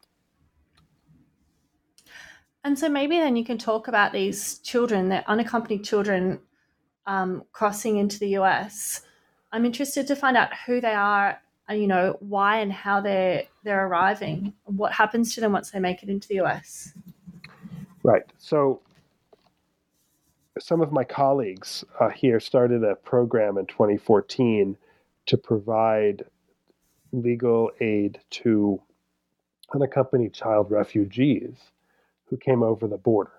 [2.63, 6.39] And so maybe then you can talk about these children, the unaccompanied children
[7.07, 9.01] um, crossing into the US.
[9.51, 13.43] I'm interested to find out who they are uh, you know why and how they're
[13.63, 16.93] they're arriving what happens to them once they make it into the us
[18.03, 18.81] right so
[20.59, 24.77] some of my colleagues uh, here started a program in 2014
[25.27, 26.23] to provide
[27.13, 28.81] legal aid to
[29.73, 31.57] unaccompanied child refugees
[32.25, 33.31] who came over the border.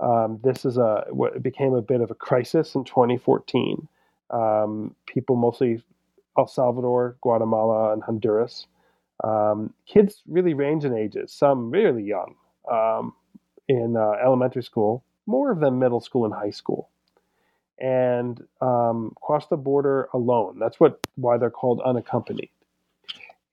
[0.00, 3.88] Um, this is a what became a bit of a crisis in 2014.
[4.30, 5.82] Um, people mostly
[6.36, 8.66] El Salvador, Guatemala, and Honduras.
[9.22, 12.34] Um, kids really range in ages, some really young
[12.70, 13.14] um,
[13.68, 16.88] in uh, elementary school, more of them middle school and high school.
[17.78, 20.58] And um, cross the border alone.
[20.58, 22.50] That's what why they're called unaccompanied.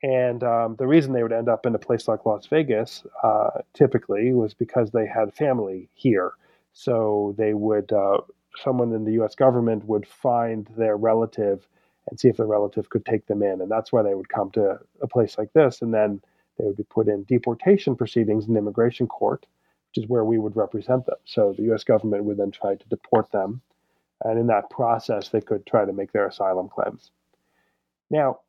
[0.03, 3.61] And um, the reason they would end up in a place like Las Vegas uh,
[3.73, 6.33] typically was because they had family here.
[6.73, 8.21] So they would, uh,
[8.63, 11.67] someone in the US government would find their relative
[12.09, 13.61] and see if the relative could take them in.
[13.61, 15.81] And that's why they would come to a place like this.
[15.81, 16.21] And then
[16.57, 19.45] they would be put in deportation proceedings in immigration court,
[19.91, 21.17] which is where we would represent them.
[21.25, 23.61] So the US government would then try to deport them.
[24.23, 27.11] And in that process, they could try to make their asylum claims.
[28.09, 28.39] Now,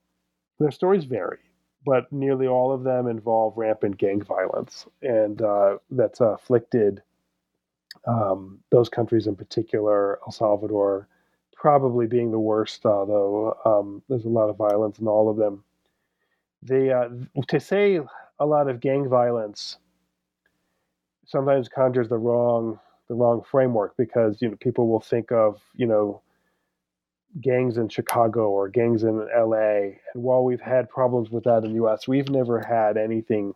[0.60, 1.38] their stories vary,
[1.84, 4.86] but nearly all of them involve rampant gang violence.
[5.00, 7.02] And uh, that's afflicted
[8.06, 11.08] um, those countries in particular, El Salvador,
[11.56, 15.64] probably being the worst, although um, there's a lot of violence in all of them.
[16.62, 17.08] They uh,
[17.48, 18.00] to say
[18.38, 19.78] a lot of gang violence
[21.32, 25.86] sometimes conjures the wrong the wrong framework because you know people will think of you
[25.86, 26.22] know
[27.40, 29.96] gangs in Chicago or gangs in LA.
[30.14, 33.54] And while we've had problems with that in the US, we've never had anything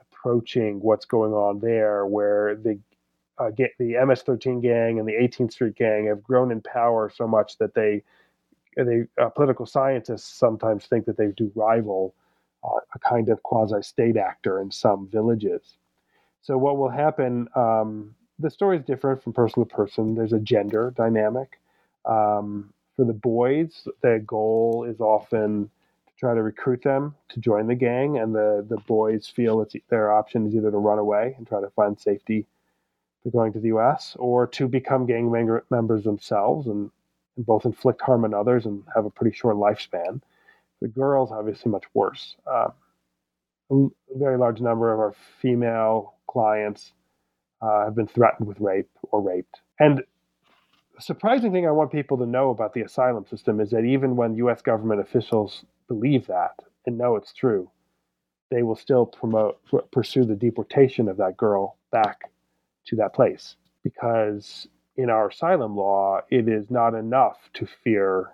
[0.00, 2.78] approaching what's going on there where the
[3.38, 7.58] uh, the MS-13 gang and the 18th Street gang have grown in power so much
[7.58, 8.02] that they
[8.76, 12.14] they uh, political scientists sometimes think that they do rival
[12.62, 15.78] uh, a kind of quasi state actor in some villages.
[16.42, 17.48] So what will happen?
[17.54, 20.14] Um, the story is different from person to person.
[20.14, 21.60] There's a gender dynamic.
[22.04, 25.70] Um, for the boys, their goal is often
[26.06, 29.74] to try to recruit them to join the gang, and the the boys feel it's
[29.88, 32.46] their option is either to run away and try to find safety
[33.22, 34.16] for going to the U.S.
[34.18, 35.30] or to become gang
[35.70, 36.90] members themselves and,
[37.36, 40.22] and both inflict harm on others and have a pretty short lifespan.
[40.80, 42.36] The girls, obviously, much worse.
[42.46, 42.68] Uh,
[43.70, 46.92] a very large number of our female clients
[47.62, 49.60] uh, have been threatened with rape or raped.
[49.78, 50.02] And
[50.96, 54.16] the surprising thing I want people to know about the asylum system is that even
[54.16, 54.62] when U.S.
[54.62, 56.52] government officials believe that
[56.86, 57.70] and know it's true,
[58.50, 59.58] they will still promote
[59.92, 62.30] pursue the deportation of that girl back
[62.86, 68.30] to that place because in our asylum law, it is not enough to fear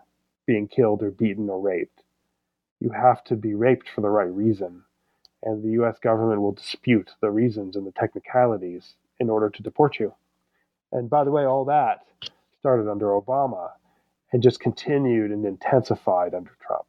[0.47, 2.03] being killed or beaten or raped.
[2.81, 4.83] You have to be raped for the right reason.
[5.43, 9.99] And the US government will dispute the reasons and the technicalities in order to deport
[9.99, 10.15] you.
[10.93, 12.07] And by the way, all that
[12.61, 13.71] started under Obama
[14.33, 16.85] and just continued and intensified under Trump.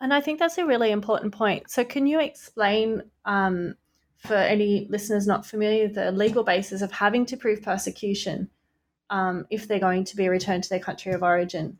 [0.00, 1.70] And I think that's a really important point.
[1.70, 3.74] So, can you explain um,
[4.20, 8.50] for any listeners not familiar, the legal basis of having to prove persecution
[9.08, 11.78] um, if they're going to be returned to their country of origin.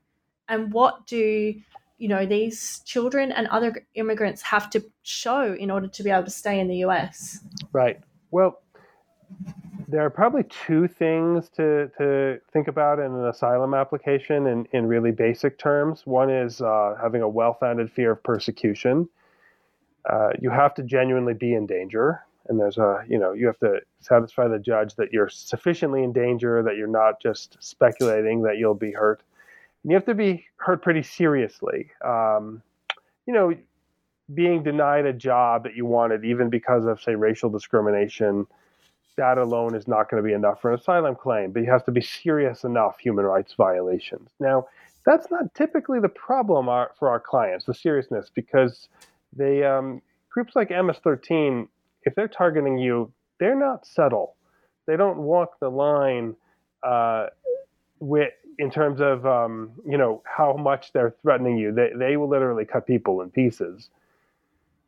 [0.49, 1.55] And what do
[2.01, 6.25] you know these children and other immigrants have to show in order to be able
[6.25, 7.41] to stay in the US?
[7.73, 8.01] Right.
[8.31, 8.63] Well,
[9.87, 14.87] there are probably two things to, to think about in an asylum application in, in
[14.87, 16.07] really basic terms.
[16.07, 19.09] One is uh, having a well founded fear of persecution.
[20.09, 23.59] Uh, you have to genuinely be in danger and there's a you know you have
[23.59, 28.59] to satisfy the judge that you're sufficiently in danger that you're not just speculating that
[28.59, 29.23] you'll be hurt
[29.83, 32.63] and you have to be hurt pretty seriously um,
[33.27, 33.55] you know
[34.33, 38.47] being denied a job that you wanted even because of say racial discrimination
[39.17, 41.85] that alone is not going to be enough for an asylum claim but you have
[41.85, 44.67] to be serious enough human rights violations now
[45.07, 46.67] that's not typically the problem
[46.99, 48.89] for our clients the seriousness because
[49.33, 51.67] they um, groups like ms13
[52.03, 54.37] if they're targeting you, they're not subtle.
[54.87, 56.37] They don't walk the line
[56.83, 57.27] uh,
[57.99, 61.73] with in terms of um, you know how much they're threatening you.
[61.73, 63.89] They they will literally cut people in pieces.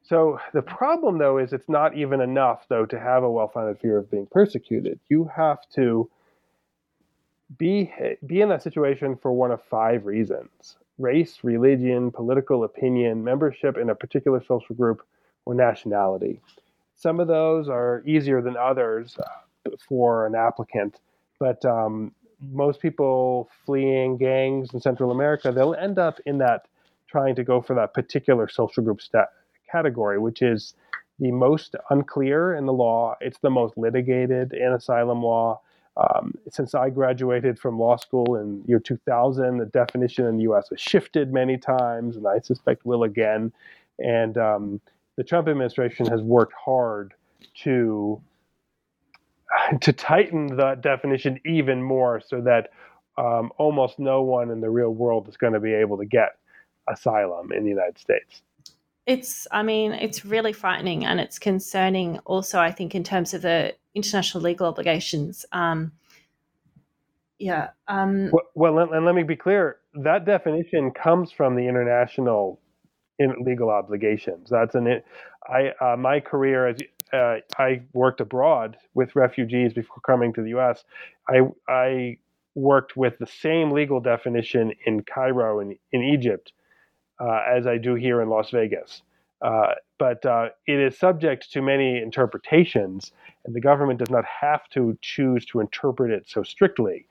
[0.03, 3.97] So the problem though is it's not even enough though to have a well-founded fear
[3.99, 5.01] of being persecuted.
[5.09, 6.11] You have to
[7.59, 7.91] be
[8.27, 13.89] be in that situation for one of five reasons: race, religion, political opinion, membership in
[13.89, 15.03] a particular social group,
[15.47, 16.41] or nationality.
[16.97, 21.01] Some of those are easier than others uh, for an applicant,
[21.39, 22.13] but um,
[22.51, 26.67] most people fleeing gangs in Central America, they'll end up in that
[27.09, 29.33] trying to go for that particular social group stat-
[29.71, 30.75] category, which is
[31.19, 33.15] the most unclear in the law.
[33.21, 35.61] It's the most litigated in asylum law.
[35.97, 40.69] Um, since I graduated from law school in year 2000, the definition in the U.S.
[40.71, 43.53] has shifted many times, and I suspect will again.
[43.99, 44.81] And um,
[45.17, 47.13] the Trump administration has worked hard
[47.63, 48.21] to
[49.81, 52.71] to tighten that definition even more so that
[53.19, 56.39] um, almost no one in the real world is going to be able to get
[56.89, 58.43] asylum in the United States.
[59.07, 63.43] It's, I mean, it's really frightening and it's concerning also, I think, in terms of
[63.43, 65.45] the international legal obligations.
[65.53, 65.93] Um,
[67.39, 67.71] yeah.
[67.89, 72.61] Um, well, well, and let me be clear that definition comes from the international
[73.19, 74.49] in legal obligations.
[74.49, 75.03] That's an
[75.49, 76.79] I uh, my career as
[77.13, 80.85] uh, I worked abroad with refugees before coming to the U.S.
[81.29, 82.19] I I
[82.55, 86.53] worked with the same legal definition in Cairo and in Egypt
[87.21, 89.03] uh, as I do here in Las Vegas.
[89.41, 93.13] Uh, but uh, it is subject to many interpretations,
[93.45, 97.07] and the government does not have to choose to interpret it so strictly.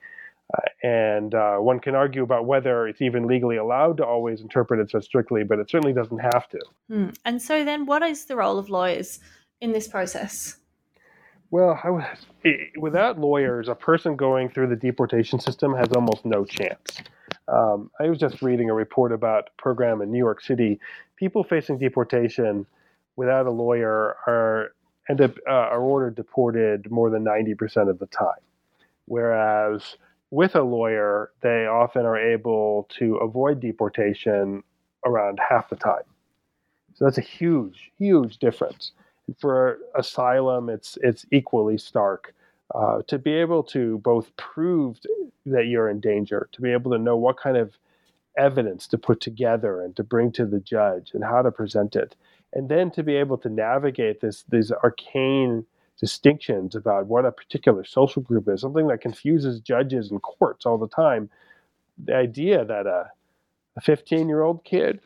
[0.54, 4.80] Uh, and uh, one can argue about whether it's even legally allowed to always interpret
[4.80, 6.58] it so strictly, but it certainly doesn't have to.
[6.88, 7.08] Hmm.
[7.24, 9.20] And so, then, what is the role of lawyers
[9.62, 10.56] in this process?
[11.50, 12.04] Well, was,
[12.78, 17.00] without lawyers, a person going through the deportation system has almost no chance.
[17.46, 20.80] Um, I was just reading a report about a program in New York City.
[21.16, 22.66] People facing deportation
[23.16, 24.74] without a lawyer are
[25.08, 28.42] end up uh, are ordered deported more than ninety percent of the time,
[29.06, 29.96] whereas
[30.30, 34.62] with a lawyer, they often are able to avoid deportation
[35.04, 36.06] around half the time.
[36.94, 38.92] So that's a huge, huge difference.
[39.38, 42.34] For asylum, it's it's equally stark.
[42.74, 44.98] Uh, to be able to both prove
[45.44, 47.76] that you're in danger, to be able to know what kind of
[48.38, 52.16] evidence to put together and to bring to the judge and how to present it
[52.52, 55.64] and then to be able to navigate this these arcane
[56.00, 60.78] distinctions about what a particular social group is something that confuses judges and courts all
[60.78, 61.28] the time
[62.02, 63.10] the idea that a,
[63.76, 65.00] a 15 year old kid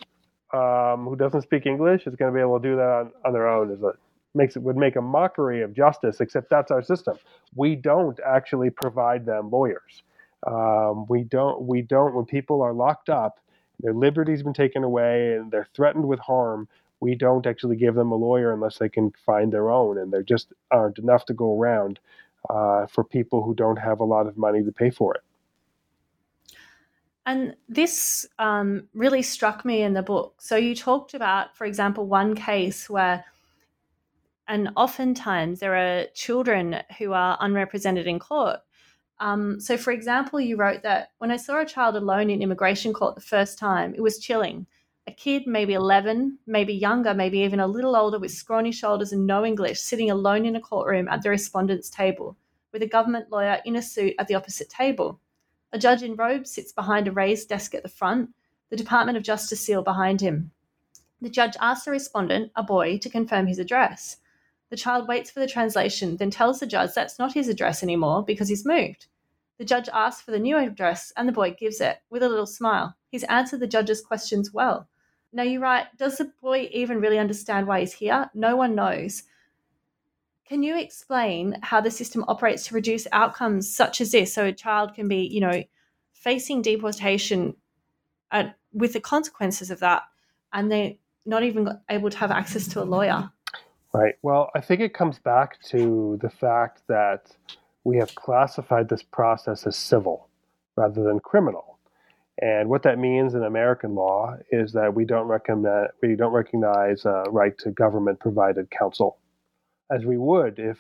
[0.52, 3.32] um, who doesn't speak english is going to be able to do that on, on
[3.32, 3.92] their own is a
[4.36, 7.16] makes it would make a mockery of justice except that's our system
[7.54, 10.02] we don't actually provide them lawyers
[10.46, 13.40] um, we don't we don't when people are locked up
[13.80, 16.68] their liberty's been taken away and they're threatened with harm
[17.00, 20.22] we don't actually give them a lawyer unless they can find their own, and there
[20.22, 21.98] just aren't enough to go around
[22.48, 25.22] uh, for people who don't have a lot of money to pay for it.
[27.26, 30.34] And this um, really struck me in the book.
[30.38, 33.24] So you talked about, for example, one case where,
[34.48, 38.60] and oftentimes there are children who are unrepresented in court.
[39.18, 42.92] Um, so, for example, you wrote that when I saw a child alone in immigration
[42.92, 44.66] court the first time, it was chilling
[45.06, 49.26] a kid, maybe 11, maybe younger, maybe even a little older, with scrawny shoulders and
[49.26, 52.36] no English, sitting alone in a courtroom at the respondent's table,
[52.72, 55.20] with a government lawyer in a suit at the opposite table.
[55.72, 58.30] A judge in robes sits behind a raised desk at the front,
[58.70, 60.50] the Department of Justice seal behind him.
[61.20, 64.16] The judge asks the respondent, a boy, to confirm his address.
[64.70, 68.24] The child waits for the translation, then tells the judge that's not his address anymore
[68.24, 69.06] because he's moved.
[69.58, 72.46] The judge asks for the new address, and the boy gives it with a little
[72.46, 72.96] smile.
[73.10, 74.88] He's answered the judge's questions well.
[75.32, 78.30] Now you write, does the boy even really understand why he's here?
[78.34, 79.22] No one knows.
[80.48, 84.34] Can you explain how the system operates to reduce outcomes such as this?
[84.34, 85.64] So a child can be, you know,
[86.12, 87.54] facing deportation
[88.30, 90.02] at, with the consequences of that,
[90.52, 90.94] and they're
[91.24, 93.30] not even able to have access to a lawyer.
[93.96, 94.14] Right.
[94.20, 97.34] Well, I think it comes back to the fact that
[97.84, 100.28] we have classified this process as civil
[100.76, 101.78] rather than criminal.
[102.42, 107.06] And what that means in American law is that we don't recommend we don't recognize
[107.06, 109.16] a right to government provided counsel,
[109.90, 110.76] as we would if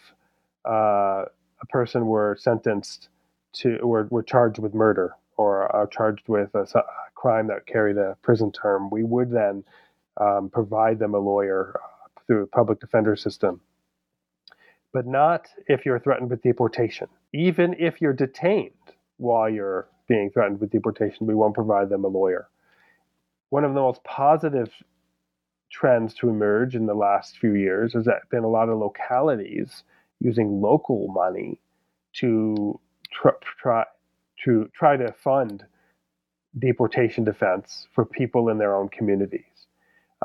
[0.68, 1.24] uh,
[1.62, 3.08] a person were sentenced
[3.54, 6.82] to were, were charged with murder or are charged with a, a,
[7.14, 8.90] crime that carried a prison term.
[8.90, 9.64] We would then
[10.20, 11.95] um, provide them a lawyer uh,
[12.26, 13.60] through a public defender system,
[14.92, 17.08] but not if you're threatened with deportation.
[17.32, 18.72] Even if you're detained
[19.18, 22.48] while you're being threatened with deportation, we won't provide them a lawyer.
[23.50, 24.72] One of the most positive
[25.70, 29.84] trends to emerge in the last few years has been a lot of localities
[30.20, 31.60] using local money
[32.14, 32.80] to
[33.12, 33.84] try, try
[34.44, 35.64] to try to fund
[36.58, 39.42] deportation defense for people in their own communities.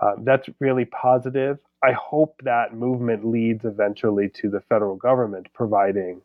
[0.01, 1.59] Uh, that's really positive.
[1.83, 6.21] I hope that movement leads eventually to the federal government providing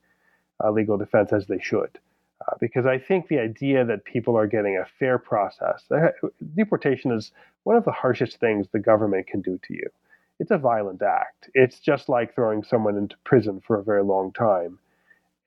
[0.62, 1.98] uh, legal defense as they should.
[2.46, 5.88] Uh, because I think the idea that people are getting a fair process,
[6.54, 7.32] deportation is
[7.64, 9.88] one of the harshest things the government can do to you.
[10.38, 11.48] It's a violent act.
[11.54, 14.78] It's just like throwing someone into prison for a very long time.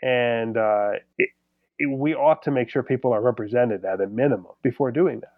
[0.02, 1.30] And uh, it,
[1.78, 5.34] it, we ought to make sure people are represented at a minimum before doing that.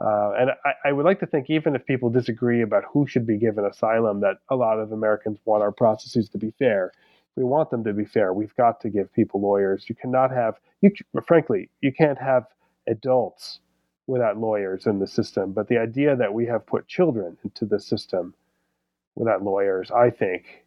[0.00, 3.26] Uh, and I, I, would like to think, even if people disagree about who should
[3.26, 6.92] be given asylum, that a lot of Americans want our processes to be fair
[7.38, 8.34] we want them to be fair.
[8.34, 9.84] We've got to give people lawyers.
[9.88, 10.90] You cannot have, you,
[11.24, 12.46] frankly, you can't have
[12.88, 13.60] adults
[14.08, 15.52] without lawyers in the system.
[15.52, 18.34] But the idea that we have put children into the system
[19.14, 20.64] without lawyers, I think,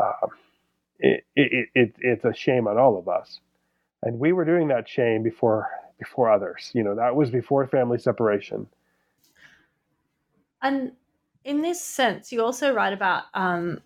[0.00, 0.28] uh,
[0.98, 3.40] it, it, it, it's a shame on all of us.
[4.02, 5.68] And we were doing that shame before
[5.98, 6.70] before others.
[6.74, 8.66] You know, that was before family separation.
[10.62, 10.92] And
[11.44, 13.80] in this sense, you also write about um,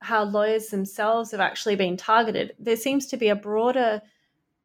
[0.00, 2.54] how lawyers themselves have actually been targeted.
[2.58, 4.00] There seems to be a broader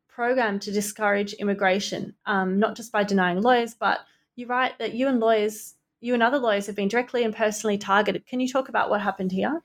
[0.07, 4.01] program to discourage immigration, um, not just by denying lawyers, but
[4.35, 7.77] you write that you and lawyers, you and other lawyers have been directly and personally
[7.77, 8.25] targeted.
[8.25, 9.61] Can you talk about what happened here?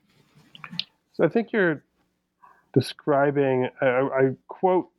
[1.13, 1.83] So I think you're
[2.73, 4.89] describing, I, I quote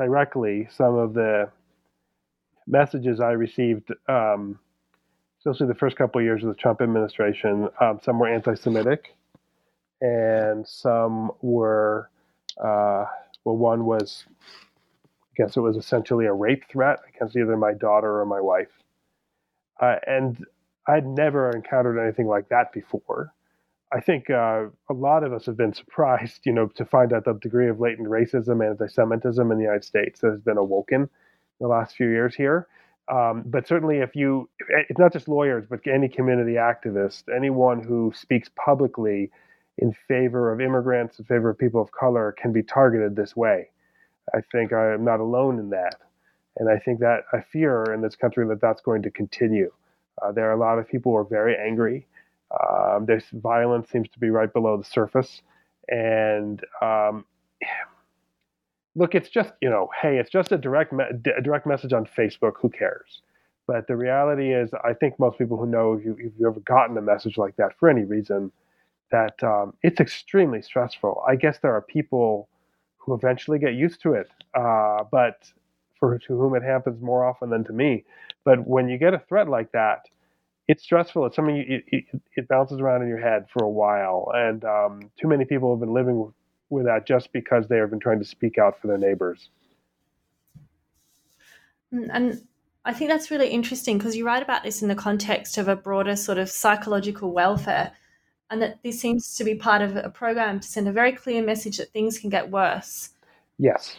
[0.00, 1.50] directly some of the
[2.66, 4.58] messages I received, um,
[5.38, 7.68] especially the first couple of years of the Trump administration.
[7.80, 9.14] Um, some were anti Semitic
[10.00, 12.08] and some were,
[12.58, 13.04] uh,
[13.44, 18.20] well, one was, I guess it was essentially a rape threat against either my daughter
[18.20, 18.72] or my wife.
[19.80, 20.44] Uh, and
[20.86, 23.32] I'd never encountered anything like that before.
[23.92, 27.24] I think uh, a lot of us have been surprised, you know, to find out
[27.24, 31.08] the degree of latent racism and anti-Semitism in the United States that has been awoken
[31.60, 32.68] the last few years here.
[33.10, 34.48] Um, but certainly, if you,
[34.88, 39.30] it's not just lawyers, but any community activist, anyone who speaks publicly
[39.78, 43.70] in favor of immigrants, in favor of people of color, can be targeted this way.
[44.32, 45.96] I think I am not alone in that.
[46.56, 49.72] And I think that I fear in this country that that's going to continue.
[50.22, 52.06] Uh, there are a lot of people who are very angry.
[52.50, 55.42] Um, this violence seems to be right below the surface.
[55.88, 57.24] And um,
[58.94, 61.04] look, it's just, you know, hey, it's just a direct, me-
[61.36, 62.52] a direct message on Facebook.
[62.60, 63.22] Who cares?
[63.66, 66.60] But the reality is, I think most people who know if, you, if you've ever
[66.60, 68.50] gotten a message like that for any reason,
[69.12, 71.22] that um, it's extremely stressful.
[71.26, 72.48] I guess there are people
[72.98, 75.50] who eventually get used to it, uh, but
[75.98, 78.04] for to whom it happens more often than to me.
[78.44, 80.08] But when you get a threat like that,
[80.70, 81.26] it's stressful.
[81.26, 82.04] It's something you, it,
[82.36, 85.80] it, bounces around in your head for a while, and um, too many people have
[85.80, 86.32] been living
[86.68, 89.48] with, that just because they have been trying to speak out for their neighbors.
[91.92, 92.42] Mm, and
[92.84, 95.74] I think that's really interesting because you write about this in the context of a
[95.74, 97.90] broader sort of psychological warfare,
[98.48, 101.42] and that this seems to be part of a program to send a very clear
[101.42, 103.10] message that things can get worse.
[103.58, 103.96] Yes.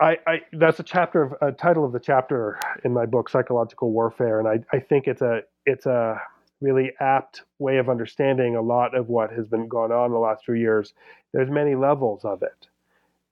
[0.00, 3.92] I, I, that's a chapter of a title of the chapter in my book psychological
[3.92, 6.20] warfare and I, I think it's a it's a
[6.60, 10.18] really apt way of understanding a lot of what has been going on in the
[10.18, 10.94] last few years.
[11.32, 12.66] There's many levels of it.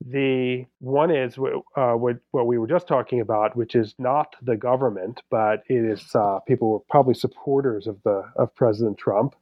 [0.04, 1.38] The one is
[1.76, 5.84] uh, what, what we were just talking about, which is not the government, but it
[5.84, 9.34] is uh, people who are probably supporters of the of President Trump,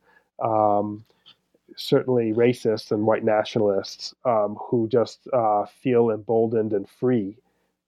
[0.43, 1.05] um,
[1.77, 7.37] certainly racists and white nationalists um, who just uh, feel emboldened and free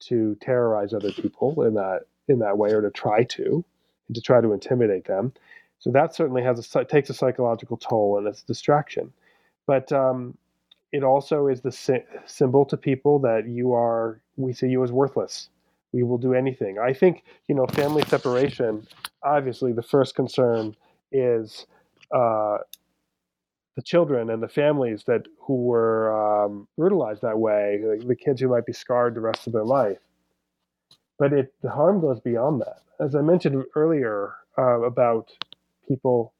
[0.01, 3.64] to terrorize other people in that in that way, or to try to,
[4.12, 5.32] to try to intimidate them.
[5.78, 9.12] So that certainly has a takes a psychological toll and it's a distraction.
[9.66, 10.37] But um,
[10.93, 14.93] it also is the sy- symbol to people that you are we see you as
[14.93, 15.49] worthless
[15.93, 18.87] we will do anything i think you know family separation
[19.22, 20.74] obviously the first concern
[21.12, 21.66] is
[22.12, 22.59] uh,
[23.77, 28.41] the children and the families that who were um, brutalized that way the, the kids
[28.41, 29.99] who might be scarred the rest of their life
[31.18, 35.31] but it the harm goes beyond that as i mentioned earlier uh, about
[35.89, 36.33] people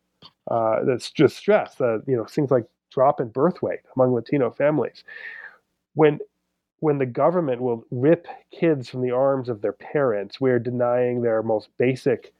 [0.51, 2.66] uh, that's just stress that you know things like
[2.97, 5.05] drop in birth weight among Latino families.
[5.95, 6.18] When
[6.80, 11.43] when the government will rip kids from the arms of their parents, we're denying their
[11.43, 12.32] most basic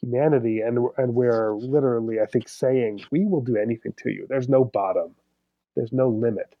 [0.00, 4.26] humanity and and we're literally, I think, saying, We will do anything to you.
[4.28, 5.14] There's no bottom.
[5.76, 6.54] There's no limit.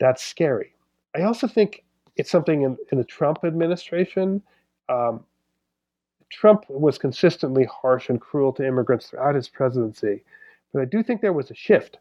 [0.00, 0.74] That's scary.
[1.16, 1.84] I also think
[2.16, 4.42] it's something in, in the Trump administration.
[4.88, 5.24] Um,
[6.30, 10.24] Trump was consistently harsh and cruel to immigrants throughout his presidency,
[10.72, 11.98] but I do think there was a shift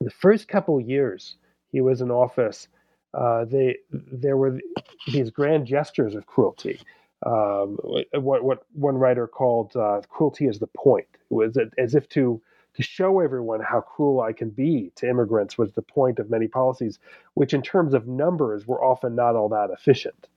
[0.00, 1.36] the first couple years
[1.72, 2.68] he was in office,
[3.14, 4.58] uh, they there were
[5.08, 6.80] these grand gestures of cruelty.
[7.24, 7.78] Um,
[8.12, 11.06] what what one writer called uh, cruelty is the point.
[11.30, 12.40] It was as if to
[12.74, 16.46] to show everyone how cruel I can be to immigrants was the point of many
[16.46, 16.98] policies,
[17.32, 20.28] which in terms of numbers were often not all that efficient.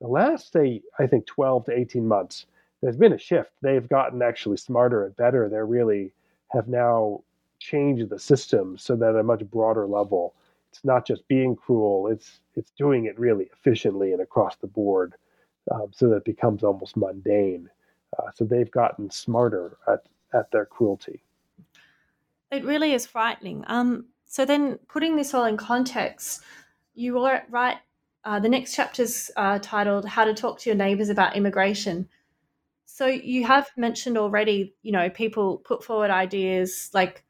[0.00, 2.46] The last, say, I think 12 to 18 months,
[2.80, 3.50] there's been a shift.
[3.60, 5.48] They've gotten actually smarter and better.
[5.48, 6.12] They really
[6.52, 7.24] have now
[7.58, 10.34] changed the system so that at a much broader level,
[10.70, 15.14] it's not just being cruel; it's it's doing it really efficiently and across the board,
[15.72, 17.68] um, so that it becomes almost mundane.
[18.18, 21.22] Uh, so they've gotten smarter at at their cruelty.
[22.50, 23.64] It really is frightening.
[23.66, 26.42] Um, so then, putting this all in context,
[26.94, 27.18] you
[27.50, 27.78] write
[28.24, 32.08] uh, the next chapter's uh, titled "How to Talk to Your Neighbors About Immigration."
[32.84, 37.24] So you have mentioned already, you know, people put forward ideas like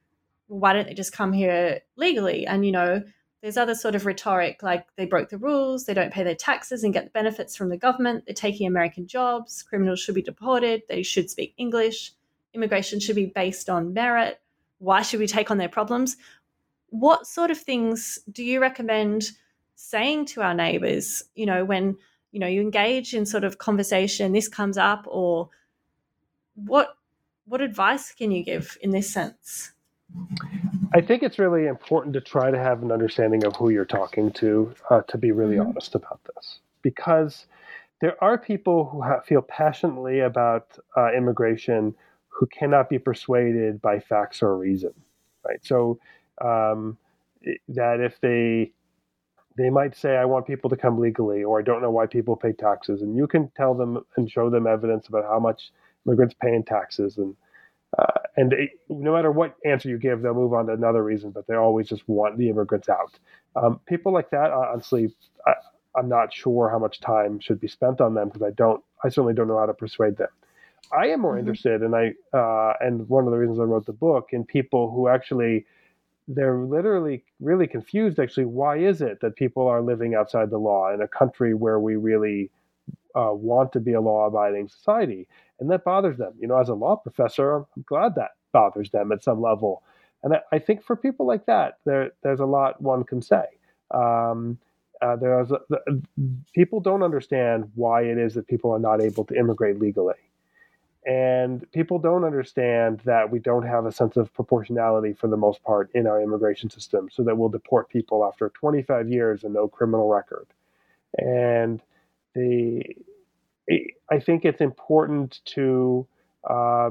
[0.47, 2.47] why don't they just come here legally?
[2.47, 3.03] And, you know,
[3.45, 6.83] there's other sort of rhetoric like they broke the rules, they don't pay their taxes
[6.83, 10.81] and get the benefits from the government, they're taking American jobs, criminals should be deported,
[10.89, 12.15] they should speak English,
[12.55, 14.41] immigration should be based on merit.
[14.79, 16.17] Why should we take on their problems?
[16.89, 19.33] What sort of things do you recommend
[19.75, 21.99] saying to our neighbors, you know, when,
[22.33, 25.51] you know, you engage in sort of conversation, this comes up, or
[26.55, 26.97] what
[27.45, 29.73] what advice can you give in this sense?
[30.95, 34.31] I think it's really important to try to have an understanding of who you're talking
[34.33, 35.71] to, uh, to be really mm-hmm.
[35.71, 37.47] honest about this, because
[38.01, 41.95] there are people who have, feel passionately about uh, immigration
[42.29, 44.93] who cannot be persuaded by facts or reason,
[45.45, 45.65] right?
[45.65, 45.99] So
[46.41, 46.97] um,
[47.69, 48.73] that if they
[49.57, 52.37] they might say, "I want people to come legally," or "I don't know why people
[52.37, 55.71] pay taxes," and you can tell them and show them evidence about how much
[56.07, 57.37] immigrants pay in taxes and
[57.99, 61.31] uh, and they, no matter what answer you give, they'll move on to another reason,
[61.31, 63.19] but they always just want the immigrants out.
[63.57, 65.15] Um, people like that, honestly,
[65.47, 65.55] I,
[65.97, 69.09] am not sure how much time should be spent on them because I don't, I
[69.09, 70.29] certainly don't know how to persuade them.
[70.93, 71.41] I am more mm-hmm.
[71.41, 74.91] interested, and I, uh, and one of the reasons I wrote the book, in people
[74.91, 75.67] who actually,
[76.27, 78.19] they're literally really confused.
[78.19, 81.79] Actually, why is it that people are living outside the law in a country where
[81.79, 82.51] we really
[83.15, 85.29] uh, want to be a law-abiding society,
[85.61, 86.33] and that bothers them.
[86.39, 89.83] You know, as a law professor, I'm glad that bothers them at some level,
[90.23, 93.45] and I, think for people like that, there there's a lot one can say.
[93.91, 94.59] Um,
[95.03, 95.53] uh, there's
[96.55, 100.15] people don't understand why it is that people are not able to immigrate legally.
[101.07, 105.63] And people don't understand that we don't have a sense of proportionality for the most
[105.63, 109.69] part in our immigration system, so that we'll deport people after 25 years and no
[109.69, 110.47] criminal record.
[111.19, 111.83] And
[112.35, 112.83] the
[113.71, 116.07] I think it's important to
[116.49, 116.91] uh,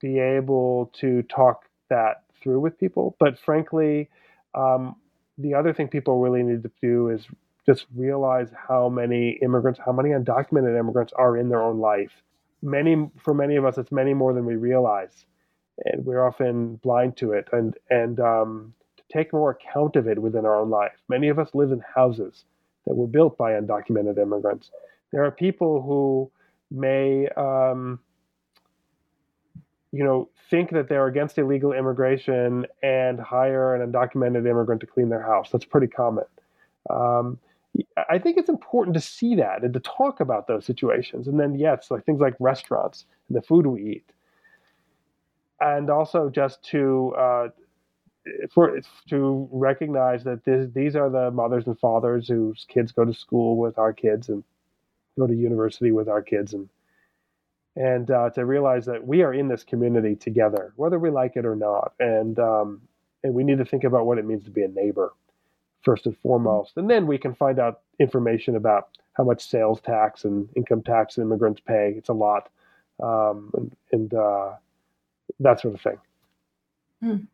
[0.00, 3.16] be able to talk that through with people.
[3.18, 4.08] But frankly,
[4.54, 4.96] um,
[5.38, 7.26] the other thing people really need to do is
[7.66, 12.12] just realize how many immigrants, how many undocumented immigrants are in their own life.
[12.62, 15.26] Many for many of us it's many more than we realize
[15.84, 17.48] and we're often blind to it.
[17.52, 20.92] And and um, to take more account of it within our own life.
[21.08, 22.44] Many of us live in houses
[22.86, 24.70] that were built by undocumented immigrants
[25.12, 26.30] there are people who
[26.70, 27.98] may um,
[29.92, 35.08] you know think that they're against illegal immigration and hire an undocumented immigrant to clean
[35.08, 35.50] their house.
[35.50, 36.24] That's pretty common.
[36.90, 37.38] Um,
[38.08, 41.28] I think it's important to see that and to talk about those situations.
[41.28, 44.12] And then, yes, like things like restaurants and the food we eat,
[45.60, 47.48] and also just to uh,
[48.52, 53.14] for to recognize that this, these are the mothers and fathers whose kids go to
[53.14, 54.42] school with our kids and
[55.18, 56.68] go to university with our kids, and
[57.76, 61.46] and uh, to realize that we are in this community together, whether we like it
[61.46, 62.80] or not, and um,
[63.22, 65.12] and we need to think about what it means to be a neighbor
[65.82, 66.72] first and foremost.
[66.76, 71.18] And then we can find out information about how much sales tax and income tax
[71.18, 71.94] immigrants pay.
[71.96, 72.50] It's a lot,
[73.02, 74.52] um, and, and uh,
[75.40, 75.98] that sort of thing.
[77.02, 77.26] Mm.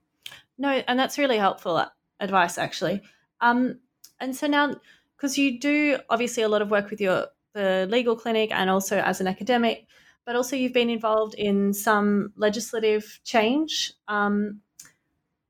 [0.58, 1.84] No, and that's really helpful
[2.20, 3.02] advice, actually.
[3.40, 3.78] Um,
[4.20, 4.76] and so now,
[5.16, 8.98] because you do obviously a lot of work with your the legal clinic and also
[8.98, 9.86] as an academic,
[10.26, 13.92] but also you've been involved in some legislative change.
[14.08, 14.60] Um,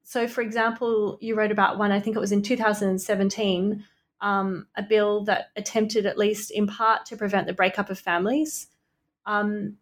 [0.04, 3.84] so, for example, you wrote about one, I think it was in 2017,
[4.20, 8.68] um, a bill that attempted, at least in part, to prevent the breakup of families,
[9.26, 9.76] um,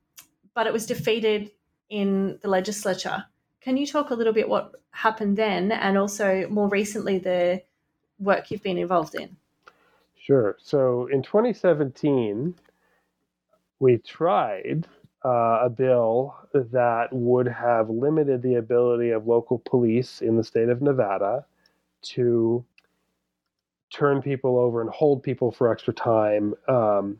[0.54, 1.50] but it was defeated
[1.90, 3.24] in the legislature.
[3.60, 7.62] Can you talk a little bit what happened then and also more recently the
[8.18, 9.36] work you've been involved in?
[10.22, 10.56] Sure.
[10.60, 12.54] So in 2017,
[13.80, 14.86] we tried
[15.24, 20.68] uh, a bill that would have limited the ability of local police in the state
[20.68, 21.44] of Nevada
[22.02, 22.64] to
[23.92, 27.18] turn people over and hold people for extra time um,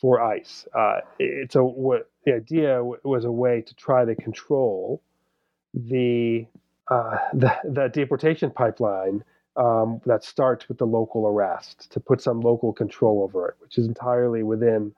[0.00, 0.66] for ICE.
[0.74, 5.02] Uh, it's a what the idea was a way to try to control
[5.74, 6.46] the
[6.88, 9.22] uh, the, the deportation pipeline
[9.56, 13.78] um, that starts with the local arrest to put some local control over it, which
[13.78, 14.92] is entirely within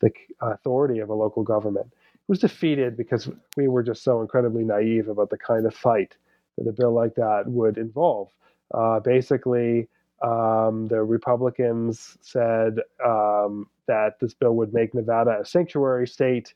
[0.00, 1.86] the authority of a local government.
[1.86, 6.16] It was defeated because we were just so incredibly naive about the kind of fight
[6.56, 8.28] that a bill like that would involve.
[8.72, 9.88] Uh, basically,
[10.22, 16.54] um, the Republicans said um, that this bill would make Nevada a sanctuary state.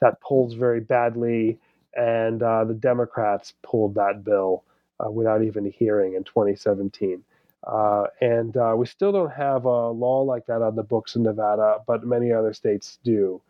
[0.00, 1.58] That polls very badly,
[1.96, 4.64] and uh, the Democrats pulled that bill
[5.04, 7.22] uh, without even a hearing in 2017.
[7.66, 11.22] Uh, and uh, we still don't have a law like that on the books in
[11.22, 13.40] Nevada, but many other states do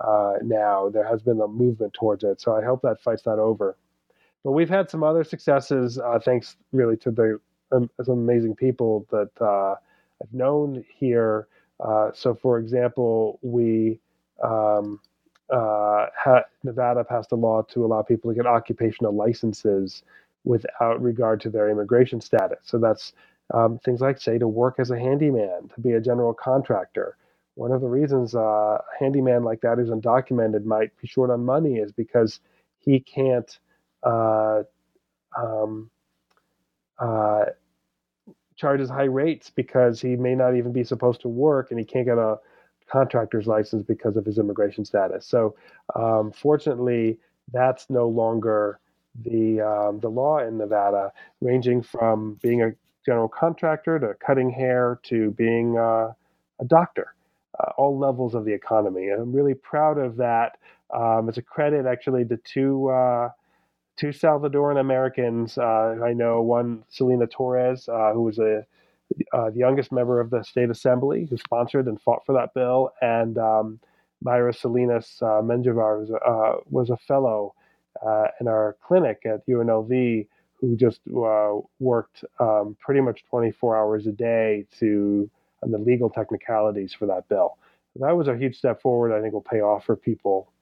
[0.00, 0.88] uh, now.
[0.88, 3.76] There has been a movement towards it, so I hope that fight's not over.
[4.42, 7.40] But we've had some other successes, uh, thanks really to the
[7.70, 9.74] um, some amazing people that uh,
[10.22, 11.48] I've known here.
[11.78, 14.00] Uh, so, for example, we
[14.42, 15.00] um,
[15.50, 20.02] ha- Nevada passed a law to allow people to get occupational licenses
[20.48, 22.58] without regard to their immigration status.
[22.64, 23.12] So that's
[23.52, 27.16] um, things like, say, to work as a handyman, to be a general contractor.
[27.54, 31.44] One of the reasons uh, a handyman like that who's undocumented might be short on
[31.44, 32.40] money is because
[32.78, 33.58] he can't
[34.02, 34.62] uh,
[35.36, 35.90] um,
[36.98, 37.46] uh,
[38.60, 42.18] high rates because he may not even be supposed to work and he can't get
[42.18, 42.38] a
[42.90, 45.26] contractor's license because of his immigration status.
[45.26, 45.56] So,
[45.94, 47.18] um, fortunately,
[47.52, 48.80] that's no longer
[49.24, 52.72] the um, the law in Nevada, ranging from being a
[53.04, 56.12] general contractor to cutting hair to being uh,
[56.60, 57.14] a doctor,
[57.58, 59.08] uh, all levels of the economy.
[59.08, 60.58] And I'm really proud of that.
[60.94, 63.30] Um, it's a credit actually to two uh,
[63.96, 65.58] two Salvadoran Americans.
[65.58, 68.64] Uh, I know one, Selena Torres, uh, who was a
[69.32, 72.92] uh, the youngest member of the state assembly who sponsored and fought for that bill,
[73.00, 73.80] and um,
[74.22, 77.54] Myra Salinas uh, Menjivar was, was a fellow
[78.40, 80.26] in our clinic at UNLV
[80.60, 85.30] who just uh, worked um, pretty much 24 hours a day to
[85.62, 87.58] on the legal technicalities for that bill.
[87.94, 89.16] So that was a huge step forward.
[89.16, 90.52] I think will pay off for people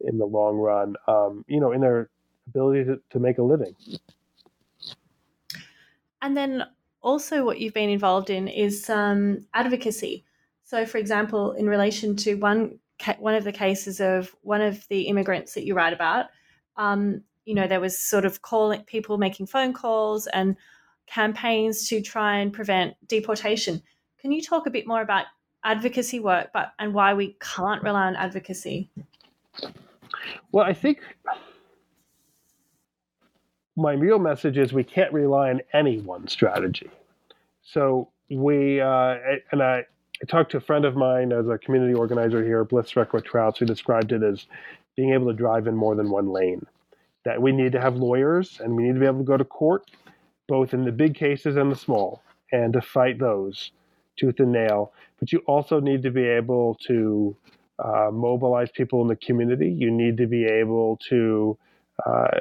[0.00, 0.94] in the long run.
[1.08, 2.10] Um, you know, in their
[2.48, 3.74] ability to, to make a living.
[6.22, 6.64] And then
[7.02, 10.24] also, what you've been involved in is um, advocacy.
[10.64, 12.78] So, for example, in relation to one
[13.18, 16.26] one of the cases of one of the immigrants that you write about,
[16.76, 20.56] um, you know, there was sort of calling people making phone calls and
[21.06, 23.82] campaigns to try and prevent deportation.
[24.20, 25.26] Can you talk a bit more about
[25.64, 28.90] advocacy work, but and why we can't rely on advocacy?
[30.52, 31.00] Well, I think
[33.76, 36.90] my real message is we can't rely on any one strategy.
[37.62, 39.16] So we uh,
[39.52, 39.84] and I,
[40.22, 43.66] I, talked to a friend of mine as a community organizer here, Bliss Requa-Trautz, who
[43.66, 44.46] described it as
[45.00, 46.66] being able to drive in more than one lane.
[47.24, 49.44] That we need to have lawyers and we need to be able to go to
[49.44, 49.90] court,
[50.46, 52.22] both in the big cases and the small,
[52.52, 53.72] and to fight those
[54.18, 54.92] tooth and nail.
[55.18, 57.34] But you also need to be able to
[57.82, 59.70] uh, mobilize people in the community.
[59.70, 61.56] You need to be able to
[62.04, 62.40] uh,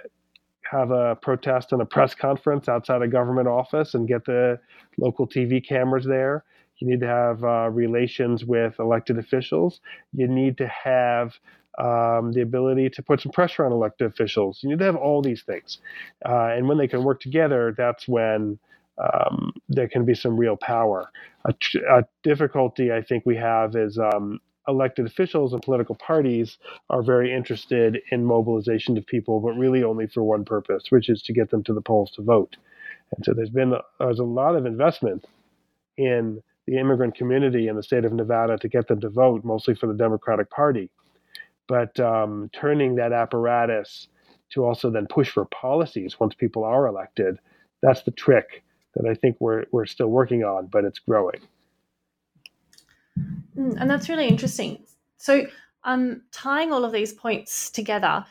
[0.69, 4.59] have a protest and a press conference outside a government office and get the
[4.97, 6.43] local TV cameras there.
[6.79, 9.79] You need to have uh, relations with elected officials.
[10.13, 11.39] You need to have
[11.77, 14.59] um, the ability to put some pressure on elected officials.
[14.61, 15.79] You need to have all these things.
[16.25, 18.59] Uh, and when they can work together, that's when
[18.97, 21.09] um, there can be some real power.
[21.45, 21.53] A,
[21.89, 26.57] a, difficulty I think we have is um, elected officials and political parties
[26.89, 31.21] are very interested in mobilization of people, but really only for one purpose, which is
[31.23, 32.57] to get them to the polls to vote.
[33.15, 35.25] And so there's been there's a lot of investment
[35.97, 39.73] in the immigrant community in the state of Nevada to get them to vote, mostly
[39.73, 40.91] for the Democratic Party.
[41.69, 44.07] But um, turning that apparatus
[44.49, 47.37] to also then push for policies once people are elected,
[47.81, 48.63] that's the trick
[48.95, 51.39] that I think we're, we're still working on, but it's growing.
[53.55, 54.83] Mm, and that's really interesting.
[55.17, 55.45] So,
[55.83, 58.25] um, tying all of these points together,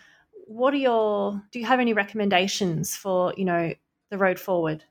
[0.46, 1.42] what are your?
[1.52, 3.72] Do you have any recommendations for you know
[4.10, 4.84] the road forward?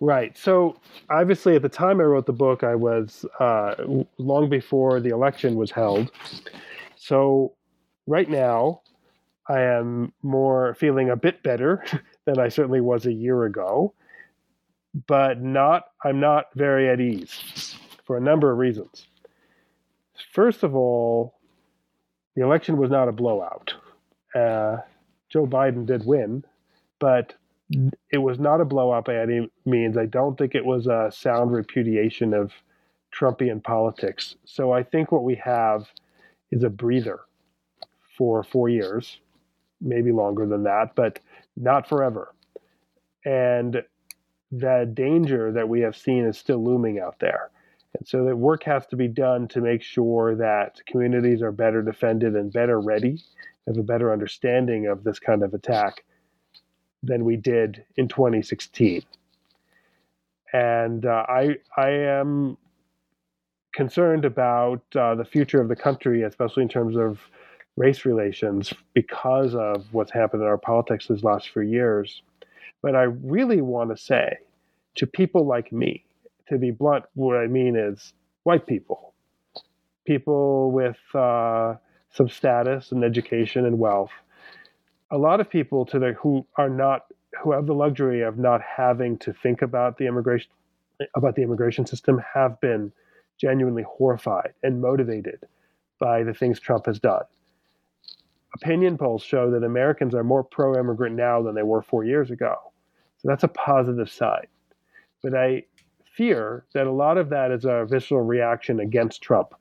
[0.00, 0.36] Right.
[0.36, 0.78] So
[1.10, 3.74] obviously, at the time I wrote the book, I was uh,
[4.18, 6.10] long before the election was held.
[7.06, 7.52] So
[8.08, 8.80] right now,
[9.48, 11.84] I am more feeling a bit better
[12.24, 13.94] than I certainly was a year ago,
[15.06, 15.84] but not.
[16.04, 19.06] I'm not very at ease for a number of reasons.
[20.32, 21.38] First of all,
[22.34, 23.74] the election was not a blowout.
[24.34, 24.78] Uh,
[25.28, 26.42] Joe Biden did win,
[26.98, 27.34] but
[28.10, 29.96] it was not a blowout by any means.
[29.96, 32.52] I don't think it was a sound repudiation of
[33.16, 34.34] Trumpian politics.
[34.44, 35.86] So I think what we have
[36.50, 37.20] is a breather
[38.16, 39.18] for four years,
[39.80, 41.20] maybe longer than that, but
[41.56, 42.34] not forever.
[43.24, 43.82] And
[44.52, 47.50] the danger that we have seen is still looming out there.
[47.98, 51.82] And so that work has to be done to make sure that communities are better
[51.82, 53.22] defended and better ready,
[53.66, 56.04] have a better understanding of this kind of attack
[57.02, 59.02] than we did in 2016.
[60.52, 62.56] And uh, I, I am
[63.76, 67.20] concerned about uh, the future of the country, especially in terms of
[67.76, 72.22] race relations, because of what's happened in our politics these last few years.
[72.82, 74.38] But I really want to say
[74.94, 76.04] to people like me,
[76.48, 78.14] to be blunt, what I mean is
[78.44, 79.12] white people,
[80.06, 81.74] people with uh,
[82.12, 84.12] some status and education and wealth.
[85.10, 87.06] A lot of people today who are not
[87.42, 90.50] who have the luxury of not having to think about the immigration
[91.14, 92.90] about the immigration system have been
[93.38, 95.40] genuinely horrified and motivated
[95.98, 97.22] by the things Trump has done.
[98.54, 102.30] Opinion polls show that Americans are more pro immigrant now than they were four years
[102.30, 102.56] ago.
[103.18, 104.46] So that's a positive sign.
[105.22, 105.64] But I
[106.16, 109.54] fear that a lot of that is a visceral reaction against Trump.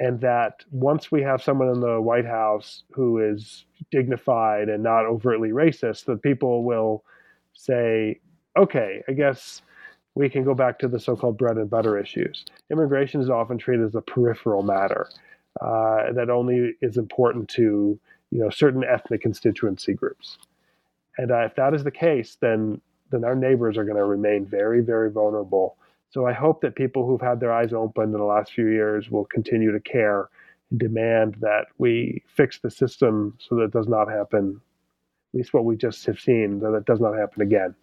[0.00, 5.06] And that once we have someone in the White House who is dignified and not
[5.06, 7.04] overtly racist, that people will
[7.52, 8.20] say,
[8.58, 9.62] okay, I guess
[10.14, 12.44] we can go back to the so called bread and butter issues.
[12.70, 15.08] Immigration is often treated as a peripheral matter
[15.60, 17.98] uh, that only is important to
[18.34, 20.38] you know, certain ethnic constituency groups.
[21.16, 24.44] And uh, if that is the case, then then our neighbors are going to remain
[24.44, 25.76] very, very vulnerable.
[26.10, 29.08] So I hope that people who've had their eyes open in the last few years
[29.08, 30.30] will continue to care
[30.70, 34.60] and demand that we fix the system so that it does not happen,
[35.32, 37.74] at least what we just have seen, that it does not happen again.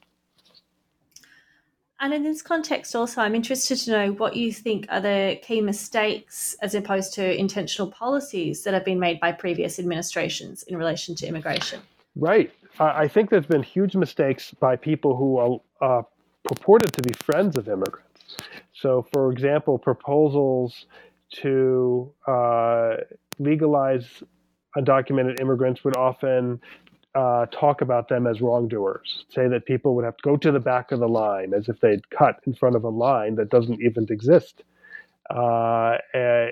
[2.01, 5.61] And in this context, also, I'm interested to know what you think are the key
[5.61, 11.13] mistakes as opposed to intentional policies that have been made by previous administrations in relation
[11.17, 11.79] to immigration.
[12.15, 12.51] Right.
[12.79, 16.01] I think there's been huge mistakes by people who are uh,
[16.43, 18.35] purported to be friends of immigrants.
[18.73, 20.87] So, for example, proposals
[21.41, 22.95] to uh,
[23.37, 24.23] legalize
[24.75, 26.61] undocumented immigrants would often
[27.15, 30.59] uh, talk about them as wrongdoers, say that people would have to go to the
[30.59, 33.81] back of the line as if they'd cut in front of a line that doesn't
[33.81, 34.63] even exist,
[35.29, 36.47] uh, uh,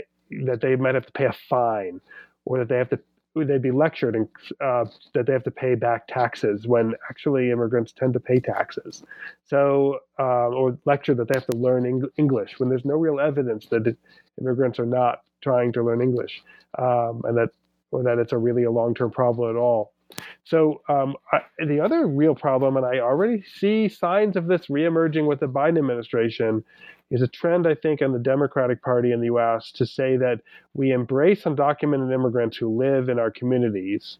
[0.45, 2.01] that they might have to pay a fine,
[2.45, 2.99] or that they have to
[3.35, 4.27] they'd be lectured and
[4.59, 4.83] uh,
[5.13, 9.03] that they have to pay back taxes when actually immigrants tend to pay taxes.
[9.45, 13.19] So, uh, or lectured that they have to learn Eng- English when there's no real
[13.19, 13.95] evidence that
[14.41, 16.43] immigrants are not trying to learn English,
[16.77, 17.49] um, and that
[17.91, 19.93] or that it's a really a long-term problem at all.
[20.43, 25.27] So um, I, the other real problem, and I already see signs of this reemerging
[25.27, 26.63] with the Biden administration,
[27.11, 30.41] is a trend, I think, in the Democratic Party in the US to say that
[30.73, 34.17] we embrace undocumented immigrants who live in our communities,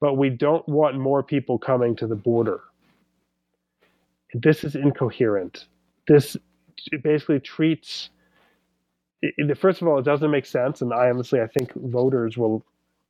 [0.00, 2.60] but we don't want more people coming to the border.
[4.34, 5.66] This is incoherent.
[6.06, 6.36] This
[7.02, 8.10] basically treats,
[9.58, 10.82] first of all, it doesn't make sense.
[10.82, 12.64] And I honestly, I think voters will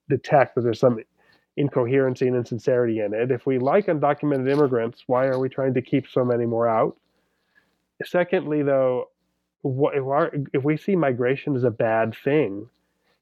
[0.08, 1.00] detect that there's some
[1.56, 3.30] incoherency and insincerity in it.
[3.30, 6.96] If we like undocumented immigrants, why are we trying to keep so many more out?
[8.04, 9.08] Secondly, though,
[9.64, 12.68] if, our, if we see migration as a bad thing,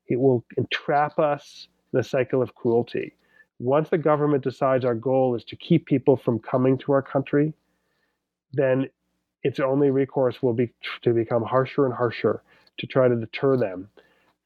[0.09, 3.14] it will entrap us in a cycle of cruelty.
[3.61, 7.55] Once the government decides our goal is to keep people from coming to our country,
[8.53, 8.89] then
[9.45, 10.70] its only recourse will be
[11.03, 12.43] to become harsher and harsher
[12.78, 13.89] to try to deter them.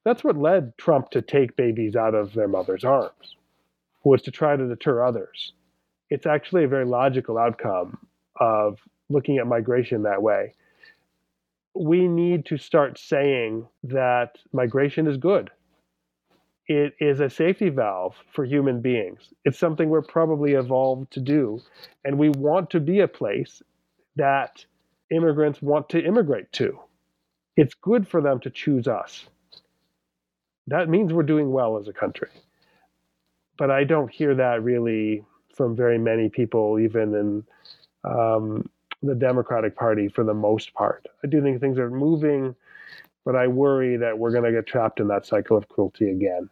[0.05, 3.37] That's what led Trump to take babies out of their mother's arms
[4.05, 5.53] was to try to deter others.
[6.11, 7.99] It's actually a very logical outcome
[8.41, 8.79] of
[9.09, 10.55] looking at migration that way.
[11.75, 15.51] We need to start saying that migration is good.
[16.67, 19.33] It is a safety valve for human beings.
[19.45, 21.61] It's something we're probably evolved to do.
[22.05, 23.63] And we want to be a place
[24.17, 24.65] that
[25.11, 26.79] immigrants want to immigrate to.
[27.57, 29.27] It's good for them to choose us.
[30.67, 32.29] That means we're doing well as a country
[33.59, 37.45] but I don't hear that really from very many people, even in
[38.05, 38.71] um,
[39.03, 41.07] the Democratic Party for the most part.
[41.23, 42.55] I do think things are moving,
[43.25, 46.49] but I worry that we're going to get trapped in that cycle of cruelty again.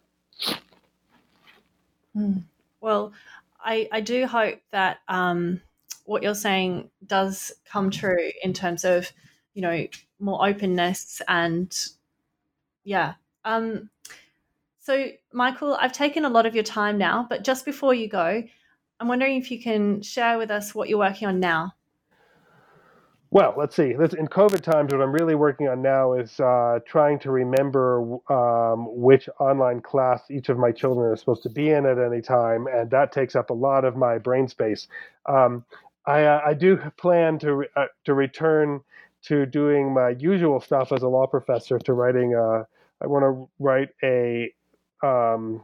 [2.16, 2.42] Mm.
[2.80, 3.12] Well,
[3.64, 5.61] I, I do hope that um,
[6.04, 9.11] what you're saying does come true in terms of,
[9.54, 9.86] you know,
[10.18, 11.74] more openness and,
[12.84, 13.14] yeah.
[13.44, 13.90] Um,
[14.87, 18.45] so, Michael, I've taken a lot of your time now, but just before you go,
[19.01, 21.74] I'm wondering if you can share with us what you're working on now.
[23.32, 23.91] Well, let's see.
[23.91, 28.87] In COVID times, what I'm really working on now is uh, trying to remember um,
[28.97, 32.68] which online class each of my children are supposed to be in at any time,
[32.72, 34.87] and that takes up a lot of my brain space.
[35.28, 35.64] Um,
[36.07, 38.82] I, uh, I, do plan to re- uh, to return
[39.22, 42.34] to doing my usual stuff as a law professor, to writing.
[42.34, 42.68] A,
[43.03, 44.55] I want to write a
[45.03, 45.62] um,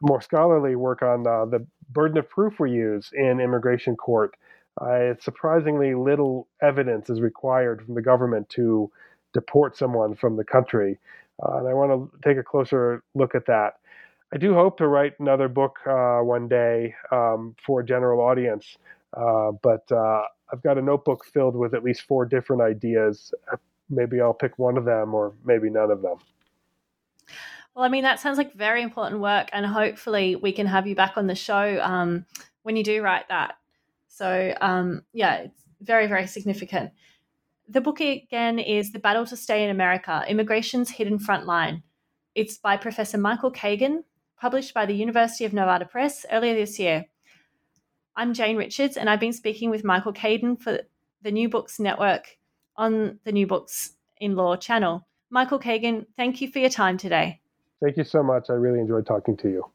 [0.00, 4.36] more scholarly work on uh, the burden of proof we use in immigration court.
[4.80, 8.90] Uh, surprisingly little evidence is required from the government to
[9.32, 10.98] deport someone from the country.
[11.42, 13.74] Uh, and I want to take a closer look at that.
[14.34, 18.78] I do hope to write another book uh, one day um, for a general audience,
[19.14, 23.34] uh, but uh, I've got a notebook filled with at least four different ideas.
[23.90, 26.16] Maybe I'll pick one of them or maybe none of them.
[27.74, 30.94] Well, I mean, that sounds like very important work, and hopefully, we can have you
[30.94, 32.26] back on the show um,
[32.62, 33.56] when you do write that.
[34.08, 36.90] So, um, yeah, it's very, very significant.
[37.68, 41.82] The book again is The Battle to Stay in America Immigration's Hidden Frontline.
[42.34, 44.04] It's by Professor Michael Kagan,
[44.38, 47.06] published by the University of Nevada Press earlier this year.
[48.14, 50.80] I'm Jane Richards, and I've been speaking with Michael Kagan for
[51.22, 52.36] the New Books Network
[52.76, 55.06] on the New Books in Law channel.
[55.30, 57.40] Michael Kagan, thank you for your time today.
[57.82, 58.48] Thank you so much.
[58.48, 59.72] I really enjoyed talking to you.